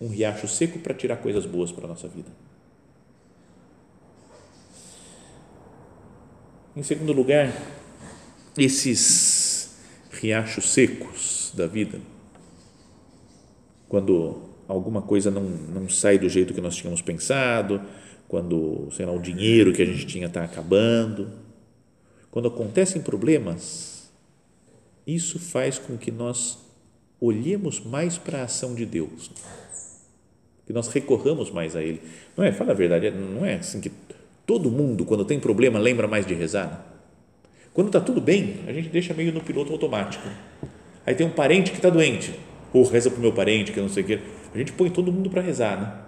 um 0.00 0.08
riacho 0.08 0.46
seco 0.46 0.78
para 0.78 0.94
tirar 0.94 1.16
coisas 1.16 1.46
boas 1.46 1.72
para 1.72 1.84
a 1.84 1.88
nossa 1.88 2.08
vida. 2.08 2.30
Em 6.74 6.82
segundo 6.82 7.12
lugar, 7.12 7.52
esses 8.56 9.76
riachos 10.10 10.72
secos 10.72 11.52
da 11.54 11.66
vida, 11.66 12.00
quando 13.88 14.51
alguma 14.72 15.02
coisa 15.02 15.30
não, 15.30 15.42
não 15.42 15.88
sai 15.88 16.18
do 16.18 16.28
jeito 16.28 16.54
que 16.54 16.60
nós 16.60 16.74
tínhamos 16.74 17.02
pensado, 17.02 17.80
quando, 18.28 18.88
sei 18.92 19.04
lá, 19.04 19.12
o 19.12 19.20
dinheiro 19.20 19.72
que 19.72 19.82
a 19.82 19.84
gente 19.84 20.06
tinha 20.06 20.26
está 20.26 20.42
acabando, 20.42 21.28
quando 22.30 22.48
acontecem 22.48 23.02
problemas, 23.02 24.10
isso 25.06 25.38
faz 25.38 25.78
com 25.78 25.98
que 25.98 26.10
nós 26.10 26.58
olhemos 27.20 27.80
mais 27.80 28.16
para 28.16 28.40
a 28.40 28.44
ação 28.44 28.74
de 28.74 28.86
Deus, 28.86 29.30
que 30.66 30.72
nós 30.72 30.88
recorramos 30.88 31.50
mais 31.50 31.76
a 31.76 31.82
Ele. 31.82 32.00
Não 32.36 32.44
é? 32.44 32.50
Fala 32.50 32.70
a 32.70 32.74
verdade, 32.74 33.10
não 33.10 33.44
é 33.44 33.56
assim 33.56 33.80
que 33.80 33.92
todo 34.46 34.70
mundo, 34.70 35.04
quando 35.04 35.24
tem 35.24 35.38
problema, 35.38 35.78
lembra 35.78 36.08
mais 36.08 36.26
de 36.26 36.34
rezar. 36.34 36.86
Quando 37.74 37.88
está 37.88 38.00
tudo 38.00 38.20
bem, 38.20 38.60
a 38.66 38.72
gente 38.72 38.88
deixa 38.88 39.12
meio 39.14 39.32
no 39.32 39.40
piloto 39.40 39.72
automático. 39.72 40.26
Aí 41.04 41.14
tem 41.14 41.26
um 41.26 41.30
parente 41.30 41.70
que 41.70 41.76
está 41.76 41.90
doente, 41.90 42.34
ou 42.72 42.84
reza 42.84 43.10
para 43.10 43.18
o 43.18 43.22
meu 43.22 43.32
parente, 43.32 43.72
que 43.72 43.80
não 43.80 43.88
sei 43.88 44.02
o 44.02 44.06
quê. 44.06 44.20
A 44.54 44.58
gente 44.58 44.72
põe 44.72 44.90
todo 44.90 45.12
mundo 45.12 45.30
para 45.30 45.40
rezar, 45.40 45.80
né? 45.80 46.02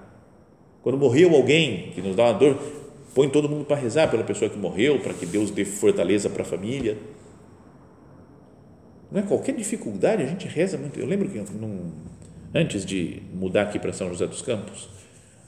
Quando 0.83 0.99
morreu 0.99 1.35
alguém 1.35 1.91
que 1.95 2.03
nos 2.03 2.15
dá 2.15 2.25
uma 2.25 2.35
dor, 2.35 2.59
põe 3.15 3.29
todo 3.29 3.49
mundo 3.49 3.65
para 3.65 3.77
rezar 3.77 4.11
pela 4.11 4.23
pessoa 4.23 4.51
que 4.51 4.59
morreu, 4.59 5.01
para 5.01 5.15
que 5.15 5.25
Deus 5.25 5.51
dê 5.51 5.65
fortaleza 5.65 6.29
para 6.29 6.43
a 6.43 6.45
família. 6.45 6.99
Não 9.11 9.21
é 9.21 9.23
qualquer 9.23 9.55
dificuldade, 9.55 10.23
a 10.23 10.27
gente 10.27 10.47
reza 10.47 10.77
muito. 10.77 11.01
Eu 11.01 11.07
lembro 11.07 11.29
que 11.29 11.39
num, 11.55 11.93
antes 12.55 12.85
de 12.85 13.23
mudar 13.33 13.63
aqui 13.63 13.79
para 13.79 13.93
São 13.95 14.09
José 14.11 14.27
dos 14.27 14.43
Campos, 14.43 14.91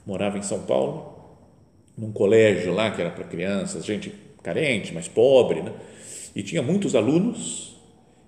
morava 0.06 0.38
em 0.38 0.42
São 0.42 0.60
Paulo, 0.60 1.14
num 1.98 2.12
colégio 2.12 2.72
lá 2.72 2.90
que 2.90 3.00
era 3.02 3.10
para 3.10 3.24
crianças, 3.24 3.84
gente 3.84 4.14
carente, 4.42 4.94
mais 4.94 5.08
pobre, 5.08 5.60
né? 5.60 5.72
e 6.34 6.42
tinha 6.42 6.62
muitos 6.62 6.94
alunos 6.94 7.76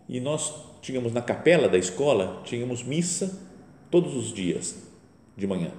e 0.08 0.20
nós 0.20 0.52
tínhamos 0.82 1.12
na 1.12 1.22
capela 1.22 1.68
da 1.68 1.78
escola, 1.78 2.42
tínhamos 2.44 2.82
missa 2.82 3.47
todos 3.90 4.14
os 4.14 4.32
dias 4.32 4.76
de 5.36 5.46
manhã. 5.46 5.70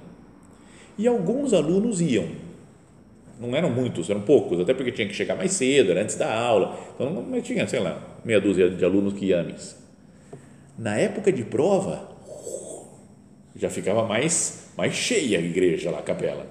E 0.97 1.07
alguns 1.07 1.53
alunos 1.53 2.01
iam, 2.01 2.27
não 3.39 3.55
eram 3.55 3.69
muitos, 3.69 4.09
eram 4.09 4.21
poucos, 4.21 4.59
até 4.59 4.73
porque 4.73 4.91
tinha 4.91 5.07
que 5.07 5.13
chegar 5.13 5.35
mais 5.35 5.53
cedo, 5.53 5.91
era 5.91 6.01
antes 6.01 6.15
da 6.15 6.33
aula, 6.33 6.77
então 6.93 7.09
não 7.09 7.41
tinha, 7.41 7.67
sei 7.67 7.79
lá, 7.79 8.01
meia 8.23 8.41
dúzia 8.41 8.69
de 8.69 8.83
alunos 8.83 9.13
que 9.13 9.25
iam. 9.25 9.45
Na 10.77 10.97
época 10.97 11.31
de 11.31 11.43
prova, 11.43 12.09
já 13.55 13.69
ficava 13.69 14.05
mais, 14.05 14.71
mais 14.77 14.93
cheia 14.93 15.39
a 15.39 15.41
igreja 15.41 15.91
lá, 15.91 15.99
a 15.99 16.03
capela, 16.03 16.47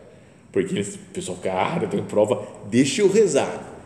porque 0.50 0.80
o 0.80 0.98
pessoal, 1.12 1.38
cara, 1.38 1.86
tem 1.86 2.02
prova, 2.02 2.46
deixa 2.70 3.02
eu 3.02 3.10
rezar 3.10 3.76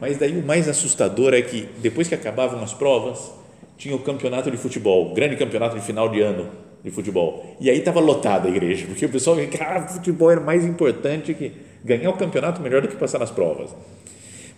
mas 0.00 0.16
daí 0.16 0.38
o 0.38 0.44
mais 0.44 0.68
assustador 0.68 1.34
é 1.34 1.42
que 1.42 1.68
depois 1.78 2.08
que 2.08 2.14
acabavam 2.14 2.62
as 2.62 2.72
provas, 2.72 3.32
tinha 3.78 3.94
o 3.94 4.00
campeonato 4.00 4.50
de 4.50 4.56
futebol, 4.58 5.14
grande 5.14 5.36
campeonato 5.36 5.76
de 5.76 5.82
final 5.82 6.08
de 6.08 6.20
ano 6.20 6.50
de 6.84 6.90
futebol. 6.90 7.56
E 7.60 7.70
aí 7.70 7.78
estava 7.78 8.00
lotada 8.00 8.48
a 8.48 8.50
igreja, 8.50 8.86
porque 8.86 9.06
o 9.06 9.08
pessoal, 9.08 9.36
cara, 9.50 9.86
futebol 9.88 10.30
era 10.30 10.40
mais 10.40 10.66
importante 10.66 11.32
que 11.32 11.52
ganhar 11.84 12.10
o 12.10 12.14
campeonato 12.14 12.60
melhor 12.60 12.82
do 12.82 12.88
que 12.88 12.96
passar 12.96 13.18
nas 13.18 13.30
provas. 13.30 13.70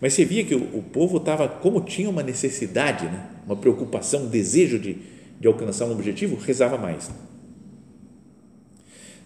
Mas 0.00 0.14
você 0.14 0.24
via 0.24 0.42
que 0.42 0.54
o, 0.54 0.78
o 0.78 0.83
povo 0.83 1.18
estava, 1.18 1.46
como 1.46 1.83
tinha 1.83 2.09
uma 2.09 2.22
necessidade, 2.22 3.04
né? 3.04 3.26
uma 3.46 3.54
preocupação, 3.54 4.22
um 4.24 4.28
desejo 4.28 4.78
de, 4.78 4.96
de 5.38 5.46
alcançar 5.46 5.85
um 5.85 5.92
objetivo, 5.92 6.37
rezava 6.37 6.78
mais. 6.78 7.11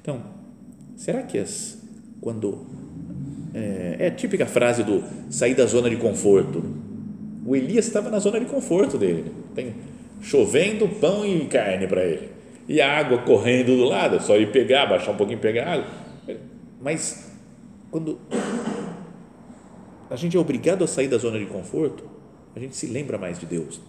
Então, 0.03 0.21
será 0.97 1.23
que 1.23 1.39
as, 1.39 1.79
quando 2.21 2.67
é, 3.55 3.97
é 4.01 4.07
a 4.09 4.11
típica 4.11 4.45
frase 4.45 4.83
do 4.83 5.03
sair 5.31 5.55
da 5.55 5.65
zona 5.65 5.89
de 5.89 5.97
conforto. 5.97 6.63
O 7.45 7.55
Elias 7.55 7.87
estava 7.87 8.11
na 8.11 8.19
zona 8.19 8.41
de 8.41 8.47
conforto 8.47 8.97
dele. 8.97 9.33
Tem 9.55 9.75
chovendo 10.21 10.89
pão 10.89 11.25
e 11.27 11.47
carne 11.47 11.87
para 11.87 12.03
ele. 12.03 12.31
E 12.67 12.81
a 12.81 12.99
água 12.99 13.19
correndo 13.19 13.77
do 13.77 13.85
lado, 13.85 14.17
é 14.17 14.21
só 14.21 14.37
ir 14.37 14.51
pegar, 14.51 14.87
baixar 14.87 15.13
um 15.13 15.17
pouquinho 15.17 15.39
e 15.39 15.41
pegar 15.43 15.75
água. 15.75 15.87
Mas 16.81 17.31
quando 17.91 18.19
a 20.09 20.17
gente 20.17 20.37
é 20.37 20.41
obrigado 20.41 20.83
a 20.83 20.87
sair 20.87 21.09
da 21.09 21.19
zona 21.19 21.39
de 21.39 21.47
conforto, 21.47 22.05
a 22.57 22.59
gente 22.59 22.75
se 22.75 22.87
lembra 22.87 23.19
mais 23.19 23.39
de 23.39 23.47
Deus. 23.47 23.81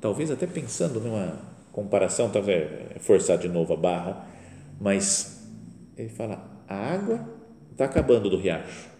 Talvez 0.00 0.30
até 0.30 0.46
pensando 0.46 0.98
numa 1.00 1.38
comparação, 1.70 2.28
talvez 2.28 2.68
forçar 3.00 3.38
de 3.38 3.48
novo 3.48 3.72
a 3.72 3.76
barra, 3.76 4.26
mas 4.80 5.48
ele 5.96 6.08
fala: 6.08 6.44
a 6.68 6.74
água 6.74 7.24
está 7.70 7.84
acabando 7.84 8.28
do 8.28 8.36
riacho. 8.36 8.91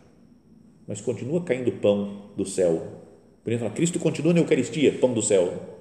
Mas 0.86 1.00
continua 1.00 1.42
caindo 1.42 1.72
pão 1.72 2.30
do 2.36 2.44
céu. 2.44 3.02
Por 3.42 3.52
exemplo, 3.52 3.74
Cristo 3.74 3.98
continua 3.98 4.32
na 4.32 4.40
Eucaristia, 4.40 4.98
pão 4.98 5.12
do 5.12 5.22
céu. 5.22 5.72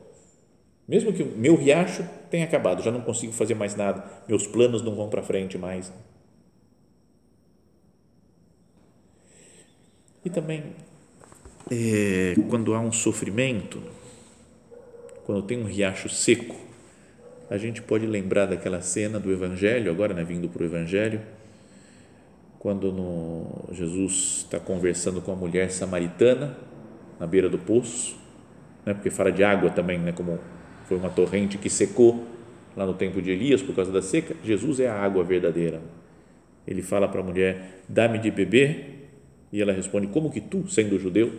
Mesmo 0.88 1.14
que 1.14 1.24
o 1.24 1.28
meu 1.38 1.56
riacho 1.56 2.04
tenha 2.30 2.46
acabado, 2.46 2.84
já 2.84 2.92
não 2.92 3.02
consigo 3.02 3.32
fazer 3.32 3.54
mais 3.54 3.76
nada, 3.76 4.04
meus 4.28 4.48
planos 4.48 4.82
não 4.82 4.96
vão 4.96 5.10
para 5.10 5.22
frente 5.22 5.58
mais. 5.58 5.92
E 10.24 10.30
também, 10.30 10.64
é, 11.70 12.36
quando 12.50 12.74
há 12.74 12.80
um 12.80 12.92
sofrimento, 12.92 13.82
quando 15.26 15.44
tem 15.44 15.60
um 15.60 15.66
riacho 15.66 16.10
seco, 16.10 16.56
a 17.50 17.58
gente 17.58 17.82
pode 17.82 18.06
lembrar 18.06 18.46
daquela 18.46 18.82
cena 18.82 19.20
do 19.20 19.32
Evangelho, 19.32 19.92
agora 19.92 20.14
né, 20.14 20.24
vindo 20.24 20.48
para 20.48 20.64
o 20.64 20.66
Evangelho, 20.66 21.22
quando 22.62 22.92
no, 22.92 23.74
Jesus 23.74 24.44
está 24.46 24.60
conversando 24.60 25.20
com 25.20 25.32
a 25.32 25.36
mulher 25.36 25.72
samaritana 25.72 26.56
na 27.20 27.26
beira 27.26 27.50
do 27.50 27.58
poço, 27.58 28.16
né, 28.86 28.94
porque 28.94 29.10
fala 29.10 29.32
de 29.32 29.44
água 29.44 29.72
também, 29.72 29.98
né, 29.98 30.12
como 30.12 30.38
foi 30.86 30.96
uma 30.96 31.10
torrente 31.10 31.58
que 31.58 31.72
secou 31.72 32.24
lá 32.78 32.86
no 32.86 32.94
tempo 32.94 33.20
de 33.20 33.32
Elias 33.32 33.64
por 33.64 33.76
causa 33.76 33.92
da 33.92 34.00
seca. 34.00 34.36
Jesus 34.44 34.80
é 34.80 34.88
a 34.88 34.94
água 34.94 35.24
verdadeira. 35.24 35.82
Ele 36.68 36.84
fala 36.84 37.08
para 37.08 37.22
a 37.22 37.24
mulher: 37.24 37.82
Dá-me 37.90 38.20
de 38.20 38.30
beber 38.30 39.10
e 39.52 39.60
ela 39.60 39.74
responde: 39.74 40.06
Como 40.06 40.30
que 40.30 40.40
tu, 40.40 40.68
sendo 40.70 41.00
judeu, 41.00 41.34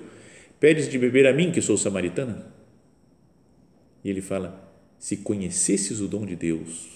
pedes 0.59 0.89
de 0.89 0.99
beber 0.99 1.29
a 1.29 1.33
mim, 1.33 1.53
que 1.53 1.63
sou 1.63 1.79
samaritana? 1.79 2.47
E 4.03 4.11
ele 4.11 4.21
fala: 4.21 4.75
Se 4.99 5.19
conhecesses 5.19 6.01
o 6.01 6.09
dom 6.09 6.27
de 6.27 6.35
Deus, 6.35 6.89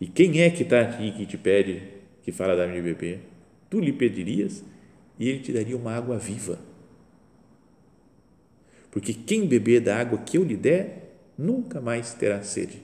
e 0.00 0.08
quem 0.08 0.40
é 0.40 0.50
que 0.50 0.64
está 0.64 0.80
aqui 0.80 1.12
que 1.12 1.24
te 1.24 1.38
pede, 1.38 1.97
que 2.28 2.32
fala 2.32 2.54
dá-me 2.54 2.74
de 2.74 2.82
beber, 2.82 3.20
tu 3.70 3.80
lhe 3.80 3.90
pedirias 3.90 4.62
e 5.18 5.30
ele 5.30 5.38
te 5.38 5.50
daria 5.50 5.74
uma 5.74 5.94
água 5.94 6.18
viva. 6.18 6.58
Porque 8.90 9.14
quem 9.14 9.46
beber 9.46 9.80
da 9.80 9.96
água 9.96 10.18
que 10.18 10.36
eu 10.36 10.44
lhe 10.44 10.54
der, 10.54 11.14
nunca 11.38 11.80
mais 11.80 12.12
terá 12.12 12.42
sede. 12.42 12.82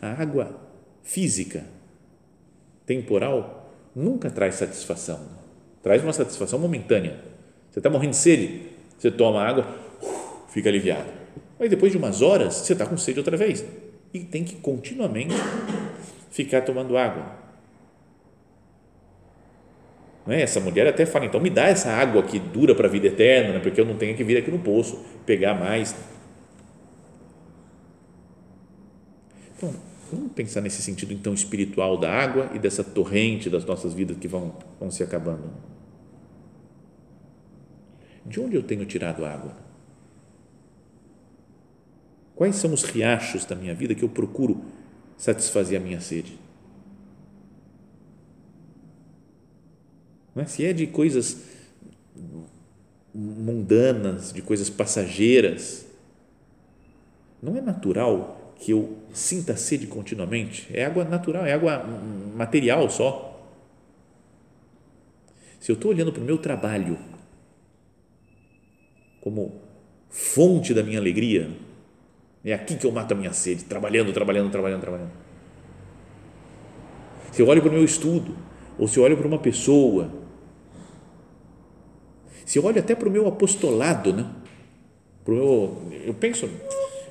A 0.00 0.12
água 0.12 0.56
física 1.02 1.64
temporal 2.86 3.74
nunca 3.96 4.30
traz 4.30 4.54
satisfação. 4.54 5.28
Traz 5.82 6.04
uma 6.04 6.12
satisfação 6.12 6.60
momentânea. 6.60 7.20
Você 7.68 7.80
está 7.80 7.90
morrendo 7.90 8.10
de 8.10 8.16
sede, 8.18 8.62
você 8.96 9.10
toma 9.10 9.42
água, 9.42 9.66
fica 10.50 10.68
aliviado. 10.68 11.10
Mas 11.58 11.68
depois 11.68 11.90
de 11.90 11.98
umas 11.98 12.22
horas, 12.22 12.54
você 12.54 12.74
está 12.74 12.86
com 12.86 12.96
sede 12.96 13.18
outra 13.18 13.36
vez. 13.36 13.64
E 14.12 14.20
tem 14.20 14.44
que 14.44 14.56
continuamente 14.56 15.34
ficar 16.30 16.62
tomando 16.62 16.96
água. 16.96 17.36
Não 20.26 20.34
é? 20.34 20.42
Essa 20.42 20.60
mulher 20.60 20.86
até 20.86 21.06
fala, 21.06 21.26
então 21.26 21.40
me 21.40 21.50
dá 21.50 21.66
essa 21.66 21.90
água 21.90 22.22
que 22.22 22.38
dura 22.38 22.74
para 22.74 22.86
a 22.86 22.90
vida 22.90 23.06
eterna, 23.06 23.54
né? 23.54 23.60
porque 23.60 23.80
eu 23.80 23.84
não 23.84 23.96
tenho 23.96 24.16
que 24.16 24.24
vir 24.24 24.36
aqui 24.36 24.50
no 24.50 24.58
poço 24.58 25.04
pegar 25.24 25.54
mais. 25.54 25.94
Então, 29.56 29.74
Vamos 30.10 30.32
pensar 30.32 30.62
nesse 30.62 30.80
sentido 30.80 31.12
então 31.12 31.34
espiritual 31.34 31.98
da 31.98 32.10
água 32.10 32.50
e 32.54 32.58
dessa 32.58 32.82
torrente 32.82 33.50
das 33.50 33.64
nossas 33.64 33.92
vidas 33.92 34.16
que 34.16 34.26
vão, 34.26 34.56
vão 34.80 34.90
se 34.90 35.02
acabando. 35.02 35.52
De 38.24 38.40
onde 38.40 38.56
eu 38.56 38.62
tenho 38.62 38.86
tirado 38.86 39.24
água? 39.24 39.54
Quais 42.38 42.54
são 42.54 42.72
os 42.72 42.84
riachos 42.84 43.44
da 43.44 43.56
minha 43.56 43.74
vida 43.74 43.96
que 43.96 44.04
eu 44.04 44.08
procuro 44.08 44.62
satisfazer 45.16 45.80
a 45.80 45.82
minha 45.82 46.00
sede? 46.00 46.38
É? 50.36 50.44
Se 50.44 50.64
é 50.64 50.72
de 50.72 50.86
coisas 50.86 51.42
mundanas, 53.12 54.32
de 54.32 54.40
coisas 54.40 54.70
passageiras, 54.70 55.84
não 57.42 57.56
é 57.56 57.60
natural 57.60 58.54
que 58.54 58.70
eu 58.70 58.96
sinta 59.12 59.56
sede 59.56 59.88
continuamente, 59.88 60.68
é 60.72 60.84
água 60.84 61.02
natural, 61.02 61.44
é 61.44 61.52
água 61.52 61.82
material 62.36 62.88
só. 62.88 63.50
Se 65.58 65.72
eu 65.72 65.74
estou 65.74 65.90
olhando 65.90 66.12
para 66.12 66.22
o 66.22 66.24
meu 66.24 66.38
trabalho 66.38 67.00
como 69.20 69.60
fonte 70.08 70.72
da 70.72 70.84
minha 70.84 71.00
alegria, 71.00 71.66
é 72.44 72.52
aqui 72.52 72.76
que 72.76 72.86
eu 72.86 72.92
mato 72.92 73.12
a 73.12 73.16
minha 73.16 73.32
sede, 73.32 73.64
trabalhando, 73.64 74.12
trabalhando, 74.12 74.50
trabalhando, 74.50 74.80
trabalhando. 74.80 75.10
Se 77.32 77.42
eu 77.42 77.46
olho 77.48 77.60
para 77.60 77.70
o 77.70 77.72
meu 77.72 77.84
estudo, 77.84 78.36
ou 78.78 78.88
se 78.88 78.98
eu 78.98 79.02
olho 79.02 79.16
para 79.16 79.26
uma 79.26 79.38
pessoa, 79.38 80.10
se 82.44 82.58
eu 82.58 82.64
olho 82.64 82.78
até 82.78 82.94
para 82.94 83.08
o 83.08 83.12
meu 83.12 83.26
apostolado, 83.26 84.12
né? 84.12 84.26
Para 85.24 85.34
o 85.34 85.36
meu, 85.36 86.02
eu 86.06 86.14
penso, 86.14 86.48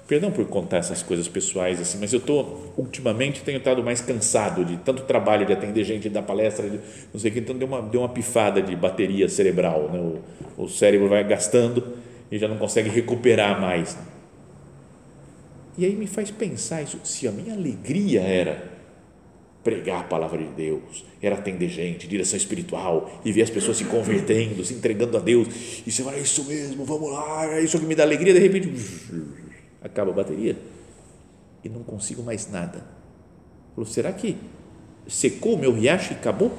Perdão 0.07 0.31
por 0.31 0.45
contar 0.45 0.77
essas 0.77 1.03
coisas 1.03 1.27
pessoais 1.27 1.81
assim, 1.81 1.97
mas 1.99 2.13
eu 2.13 2.21
tô 2.21 2.71
ultimamente 2.77 3.41
tenho 3.41 3.57
estado 3.57 3.83
mais 3.83 3.99
cansado 3.99 4.63
de 4.63 4.77
tanto 4.77 5.03
trabalho 5.03 5.45
de 5.45 5.51
atender 5.51 5.83
gente, 5.83 6.03
de 6.03 6.09
dar 6.09 6.21
palestra, 6.21 6.69
de, 6.69 6.79
não 7.13 7.19
sei 7.19 7.29
o 7.29 7.33
que, 7.33 7.41
então 7.41 7.57
deu 7.57 7.67
uma 7.67 7.81
deu 7.81 7.99
uma 7.99 8.07
pifada 8.07 8.61
de 8.61 8.73
bateria 8.73 9.27
cerebral, 9.27 9.89
né? 9.91 9.99
o, 10.57 10.63
o 10.63 10.69
cérebro 10.69 11.09
vai 11.09 11.25
gastando 11.25 11.83
e 12.31 12.39
já 12.39 12.47
não 12.47 12.57
consegue 12.57 12.89
recuperar 12.89 13.59
mais. 13.59 13.97
E 15.77 15.85
aí 15.85 15.95
me 15.95 16.07
faz 16.07 16.31
pensar 16.31 16.81
isso, 16.81 16.99
se 17.03 17.27
a 17.27 17.31
minha 17.31 17.53
alegria 17.53 18.21
era 18.21 18.77
pregar 19.63 20.01
a 20.01 20.03
palavra 20.03 20.37
de 20.37 20.49
Deus, 20.49 21.05
era 21.21 21.35
atender 21.35 21.69
gente, 21.69 22.07
direção 22.07 22.37
espiritual 22.37 23.21
e 23.23 23.31
ver 23.31 23.41
as 23.41 23.49
pessoas 23.49 23.77
se 23.77 23.83
convertendo, 23.83 24.63
se 24.63 24.73
entregando 24.73 25.17
a 25.17 25.19
Deus, 25.19 25.83
e 25.85 25.91
você 25.91 26.01
vai, 26.03 26.15
é 26.15 26.21
isso 26.21 26.45
mesmo, 26.45 26.85
vamos 26.85 27.11
lá, 27.11 27.45
é 27.53 27.61
isso 27.61 27.77
que 27.77 27.85
me 27.85 27.93
dá 27.93 28.03
alegria, 28.03 28.33
de 28.33 28.39
repente 28.39 28.71
acaba 29.81 30.11
a 30.11 30.13
bateria 30.13 30.57
e 31.63 31.69
não 31.69 31.83
consigo 31.83 32.23
mais 32.23 32.49
nada. 32.49 32.85
Falou, 33.75 33.85
será 33.85 34.11
que 34.13 34.37
secou 35.07 35.55
o 35.55 35.59
meu 35.59 35.73
riacho 35.73 36.13
e 36.13 36.15
acabou? 36.15 36.51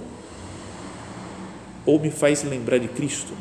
Ou 1.86 1.98
me 1.98 2.10
faz 2.10 2.44
lembrar 2.44 2.78
de 2.78 2.88
Cristo? 2.88 3.32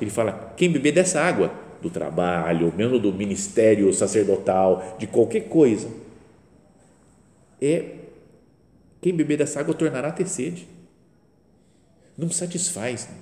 Ele 0.00 0.10
fala, 0.10 0.54
quem 0.56 0.70
beber 0.72 0.92
dessa 0.92 1.20
água, 1.20 1.52
do 1.80 1.90
trabalho, 1.90 2.72
mesmo 2.76 2.98
do 2.98 3.12
ministério 3.12 3.92
sacerdotal, 3.92 4.96
de 4.98 5.06
qualquer 5.06 5.48
coisa, 5.48 5.88
é 7.60 7.96
quem 9.00 9.14
beber 9.14 9.38
dessa 9.38 9.60
água 9.60 9.74
tornará 9.74 10.08
a 10.08 10.12
ter 10.12 10.28
sede. 10.28 10.66
Não 12.16 12.30
satisfaz. 12.30 13.08
Né? 13.08 13.16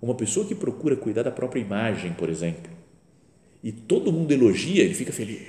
Uma 0.00 0.14
pessoa 0.14 0.46
que 0.46 0.54
procura 0.54 0.96
cuidar 0.96 1.22
da 1.22 1.30
própria 1.30 1.60
imagem, 1.60 2.12
por 2.12 2.28
exemplo, 2.28 2.70
e 3.62 3.72
todo 3.72 4.12
mundo 4.12 4.30
elogia, 4.30 4.84
ele 4.84 4.94
fica 4.94 5.12
feliz. 5.12 5.42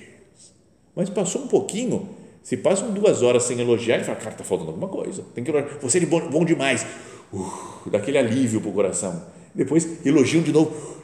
Mas 0.95 1.10
passou 1.10 1.43
um 1.43 1.48
pouquinho, 1.48 2.10
se 2.41 2.58
passam 2.58 2.91
duas 2.91 3.22
horas 3.22 3.43
sem 3.43 3.60
elogiar, 3.60 3.95
ele 3.95 4.04
fala, 4.04 4.17
cara, 4.17 4.32
está 4.32 4.43
faltando 4.43 4.72
alguma 4.72 4.88
coisa, 4.88 5.24
tem 5.36 5.43
que. 5.43 5.52
Você 5.82 6.00
é 6.00 6.06
bom, 6.06 6.28
bom 6.30 6.43
demais, 6.43 6.86
uh, 7.32 7.89
dá 7.89 8.00
aquele 8.00 8.17
alívio 8.17 8.60
para 8.60 8.69
o 8.69 8.74
coração. 8.74 9.24
Depois 9.54 10.06
elogiam 10.06 10.41
de 10.43 10.52
novo. 10.52 11.00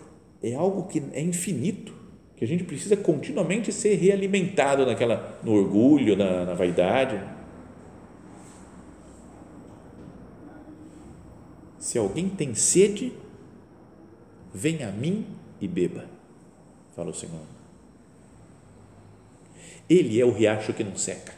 É 0.45 0.53
algo 0.55 0.84
que 0.84 1.01
é 1.13 1.21
infinito, 1.21 1.93
que 2.36 2.43
a 2.43 2.47
gente 2.47 2.63
precisa 2.63 2.95
continuamente 2.95 3.71
ser 3.71 3.95
realimentado 3.95 4.86
naquela, 4.86 5.39
no 5.43 5.53
orgulho, 5.53 6.15
na, 6.15 6.45
na 6.45 6.53
vaidade. 6.53 7.19
Se 11.79 11.97
alguém 11.97 12.29
tem 12.29 12.53
sede, 12.53 13.13
venha 14.53 14.89
a 14.89 14.91
mim 14.91 15.25
e 15.62 15.67
beba 15.67 16.15
fala 16.95 17.10
o 17.10 17.13
Senhor. 17.13 17.41
Ele 19.89 20.19
é 20.19 20.25
o 20.25 20.31
riacho 20.31 20.73
que 20.73 20.84
não 20.84 20.95
seca. 20.95 21.34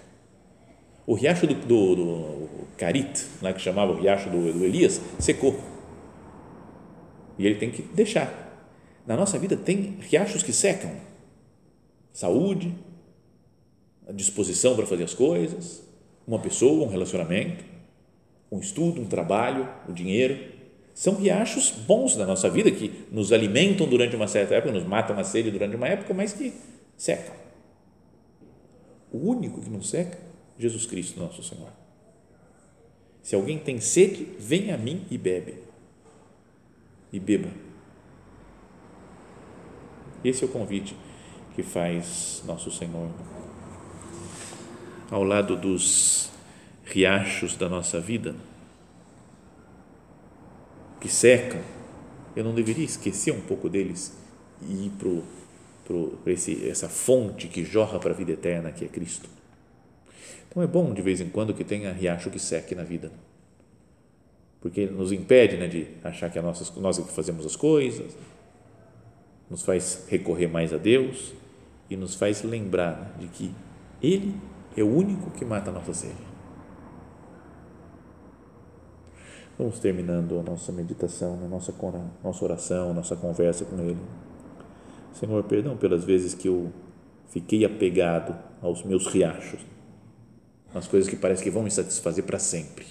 O 1.06 1.14
riacho 1.14 1.48
do, 1.48 1.56
do, 1.56 1.96
do 1.96 2.68
Carit, 2.78 3.26
lá 3.42 3.52
que 3.52 3.62
chamava 3.62 3.92
o 3.92 3.96
riacho 3.96 4.30
do, 4.30 4.54
do 4.54 4.64
Elias, 4.64 5.02
secou. 5.20 5.60
E 7.38 7.46
ele 7.46 7.56
tem 7.56 7.72
que 7.72 7.82
deixar. 7.82 8.47
Na 9.08 9.16
nossa 9.16 9.40
vida 9.40 9.56
tem 9.56 9.98
riachos 10.02 10.44
que 10.44 10.52
secam. 10.52 10.92
Saúde, 12.12 12.76
a 14.06 14.12
disposição 14.12 14.76
para 14.76 14.86
fazer 14.86 15.06
as 15.06 15.14
coisas, 15.14 15.82
uma 16.28 16.40
pessoa, 16.40 16.86
um 16.86 16.90
relacionamento, 16.90 17.64
um 18.52 18.60
estudo, 18.60 19.00
um 19.00 19.06
trabalho, 19.06 19.68
o 19.88 19.94
dinheiro 19.94 20.58
são 20.94 21.16
riachos 21.16 21.72
bons 21.72 22.16
da 22.18 22.26
nossa 22.26 22.50
vida 22.50 22.70
que 22.70 23.06
nos 23.10 23.32
alimentam 23.32 23.88
durante 23.88 24.16
uma 24.16 24.28
certa 24.28 24.56
época, 24.56 24.74
nos 24.74 24.84
matam 24.84 25.18
a 25.18 25.24
sede 25.24 25.52
durante 25.52 25.76
uma 25.76 25.88
época, 25.88 26.14
mas 26.14 26.34
que 26.34 26.54
secam. 26.98 27.36
O 29.12 29.20
único 29.20 29.62
que 29.62 29.70
não 29.70 29.82
seca, 29.82 30.18
Jesus 30.60 30.86
Cristo, 30.86 31.20
nosso 31.20 31.42
Senhor. 31.44 31.72
Se 33.22 33.36
alguém 33.36 33.58
tem 33.58 33.80
sede, 33.80 34.28
venha 34.40 34.76
a 34.76 34.78
mim 34.78 35.06
e 35.10 35.18
bebe. 35.18 35.60
E 37.14 37.20
beba. 37.20 37.67
Esse 40.28 40.44
é 40.44 40.48
o 40.48 40.50
convite 40.50 40.94
que 41.56 41.64
faz 41.64 42.44
nosso 42.46 42.70
Senhor. 42.70 43.10
Ao 45.10 45.24
lado 45.24 45.56
dos 45.56 46.30
riachos 46.84 47.56
da 47.56 47.70
nossa 47.70 48.02
vida, 48.02 48.36
que 51.00 51.08
secam, 51.08 51.62
eu 52.36 52.44
não 52.44 52.54
deveria 52.54 52.84
esquecer 52.84 53.32
um 53.32 53.40
pouco 53.40 53.70
deles 53.70 54.18
e 54.62 54.88
ir 54.88 54.92
para 55.00 56.34
essa 56.70 56.90
fonte 56.90 57.48
que 57.48 57.64
jorra 57.64 57.98
para 57.98 58.12
a 58.12 58.14
vida 58.14 58.34
eterna, 58.34 58.74
que 58.74 58.84
é 58.84 58.88
Cristo. 58.90 59.30
Então 60.50 60.62
é 60.62 60.68
bom 60.68 60.94
de 60.94 61.02
vez 61.02 61.22
em 61.22 61.30
quando 61.30 61.54
que 61.54 61.64
tenha 61.64 61.94
riacho 61.94 62.30
que 62.30 62.40
seque 62.40 62.76
na 62.76 62.84
vida, 62.84 63.14
porque 64.60 64.88
nos 64.88 65.14
impede 65.14 65.56
né, 65.56 65.68
de 65.68 65.88
achar 66.04 66.30
que 66.30 66.38
é 66.38 66.42
nossas, 66.42 66.76
nós 66.76 67.00
é 67.00 67.02
que 67.02 67.14
fazemos 67.14 67.46
as 67.46 67.56
coisas, 67.56 68.14
nos 69.50 69.64
faz 69.64 70.06
recorrer 70.10 70.48
mais 70.48 70.74
a 70.74 70.78
Deus 70.78 71.34
e 71.90 71.96
nos 71.96 72.16
faz 72.16 72.44
lembrar 72.44 73.00
né, 73.00 73.12
de 73.20 73.28
que 73.28 73.56
Ele 74.02 74.36
é 74.76 74.84
o 74.84 74.88
único 74.88 75.32
que 75.32 75.46
mata 75.46 75.70
a 75.70 75.74
nossa 75.74 75.94
sede. 75.94 76.28
Vamos 79.58 79.80
terminando 79.80 80.40
a 80.40 80.44
nossa 80.44 80.72
meditação, 80.72 81.40
a 81.44 81.48
nossa, 81.48 81.74
nossa 82.24 82.46
oração, 82.46 82.94
nossa 82.94 83.16
conversa 83.16 83.66
com 83.66 83.80
Ele. 83.80 83.98
Senhor, 85.14 85.44
perdão 85.46 85.76
pelas 85.76 86.04
vezes 86.04 86.36
que 86.36 86.48
eu 86.48 86.72
fiquei 87.30 87.66
apegado 87.66 88.38
aos 88.62 88.84
meus 88.84 89.08
riachos, 89.08 89.60
as 90.76 90.88
coisas 90.88 91.10
que 91.10 91.16
parece 91.16 91.42
que 91.42 91.50
vão 91.50 91.64
me 91.64 91.72
satisfazer 91.72 92.24
para 92.24 92.38
sempre. 92.38 92.86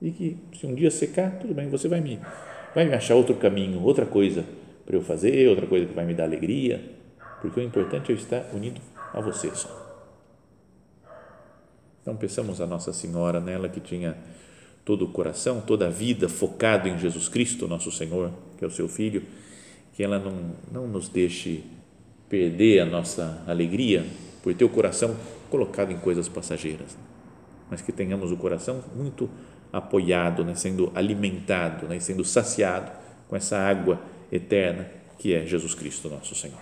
E 0.00 0.10
que 0.10 0.38
se 0.58 0.66
um 0.66 0.74
dia 0.74 0.90
secar, 0.90 1.38
tudo 1.38 1.52
bem, 1.52 1.68
você 1.68 1.86
vai 1.86 2.00
me, 2.00 2.18
vai 2.74 2.86
me 2.86 2.94
achar 2.94 3.14
outro 3.14 3.34
caminho, 3.34 3.82
outra 3.82 4.06
coisa 4.06 4.44
para 4.86 4.96
eu 4.96 5.02
fazer, 5.02 5.48
outra 5.48 5.66
coisa 5.66 5.84
que 5.84 5.92
vai 5.92 6.06
me 6.06 6.14
dar 6.14 6.24
alegria, 6.24 6.82
porque 7.42 7.58
o 7.58 7.62
importante 7.62 8.10
é 8.10 8.14
eu 8.14 8.16
estar 8.16 8.46
unido 8.54 8.80
a 9.12 9.20
você 9.20 9.52
só. 9.54 9.84
Então, 12.00 12.16
pensamos 12.16 12.60
a 12.60 12.66
Nossa 12.66 12.92
Senhora, 12.92 13.40
nela 13.40 13.68
que 13.68 13.80
tinha 13.80 14.16
todo 14.84 15.04
o 15.04 15.08
coração, 15.08 15.60
toda 15.60 15.88
a 15.88 15.90
vida 15.90 16.28
focado 16.28 16.88
em 16.88 16.96
Jesus 16.96 17.28
Cristo, 17.28 17.66
nosso 17.66 17.90
Senhor, 17.90 18.30
que 18.56 18.64
é 18.64 18.68
o 18.68 18.70
seu 18.70 18.88
Filho, 18.88 19.24
que 19.92 20.04
ela 20.04 20.20
não, 20.20 20.52
não 20.70 20.86
nos 20.86 21.08
deixe 21.08 21.64
perder 22.28 22.80
a 22.80 22.86
nossa 22.86 23.42
alegria 23.46 24.06
por 24.40 24.54
ter 24.54 24.64
o 24.64 24.68
coração 24.68 25.16
colocado 25.50 25.90
em 25.90 25.98
coisas 25.98 26.28
passageiras, 26.28 26.96
mas 27.68 27.82
que 27.82 27.90
tenhamos 27.90 28.30
o 28.30 28.36
coração 28.36 28.84
muito 28.94 29.28
apoiado, 29.72 30.44
né, 30.44 30.54
sendo 30.54 30.92
alimentado, 30.94 31.86
né, 31.86 31.98
sendo 31.98 32.24
saciado 32.24 32.92
com 33.28 33.34
essa 33.34 33.58
água 33.58 34.00
eterna 34.30 34.88
que 35.18 35.34
é 35.34 35.46
Jesus 35.46 35.74
Cristo, 35.74 36.08
nosso 36.08 36.34
Senhor. 36.34 36.60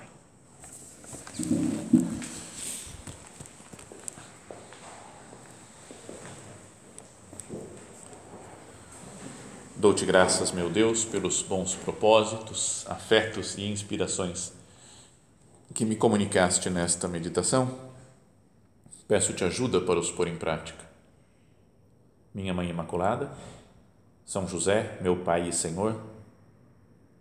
Dou-te 9.77 10.07
graças, 10.07 10.51
meu 10.51 10.71
Deus, 10.71 11.05
pelos 11.05 11.43
bons 11.43 11.75
propósitos, 11.75 12.87
afetos 12.89 13.59
e 13.59 13.65
inspirações 13.67 14.53
que 15.75 15.85
me 15.85 15.97
comunicaste 15.97 16.71
nesta 16.71 17.07
meditação. 17.07 17.93
Peço-te 19.07 19.45
ajuda 19.45 19.81
para 19.81 19.99
os 19.99 20.11
pôr 20.11 20.29
em 20.29 20.37
prática. 20.37 20.83
Minha 22.33 22.55
Mãe 22.55 22.71
Imaculada, 22.71 23.31
São 24.25 24.49
José, 24.49 24.97
meu 25.03 25.17
Pai 25.17 25.49
e 25.49 25.53
Senhor, 25.53 26.14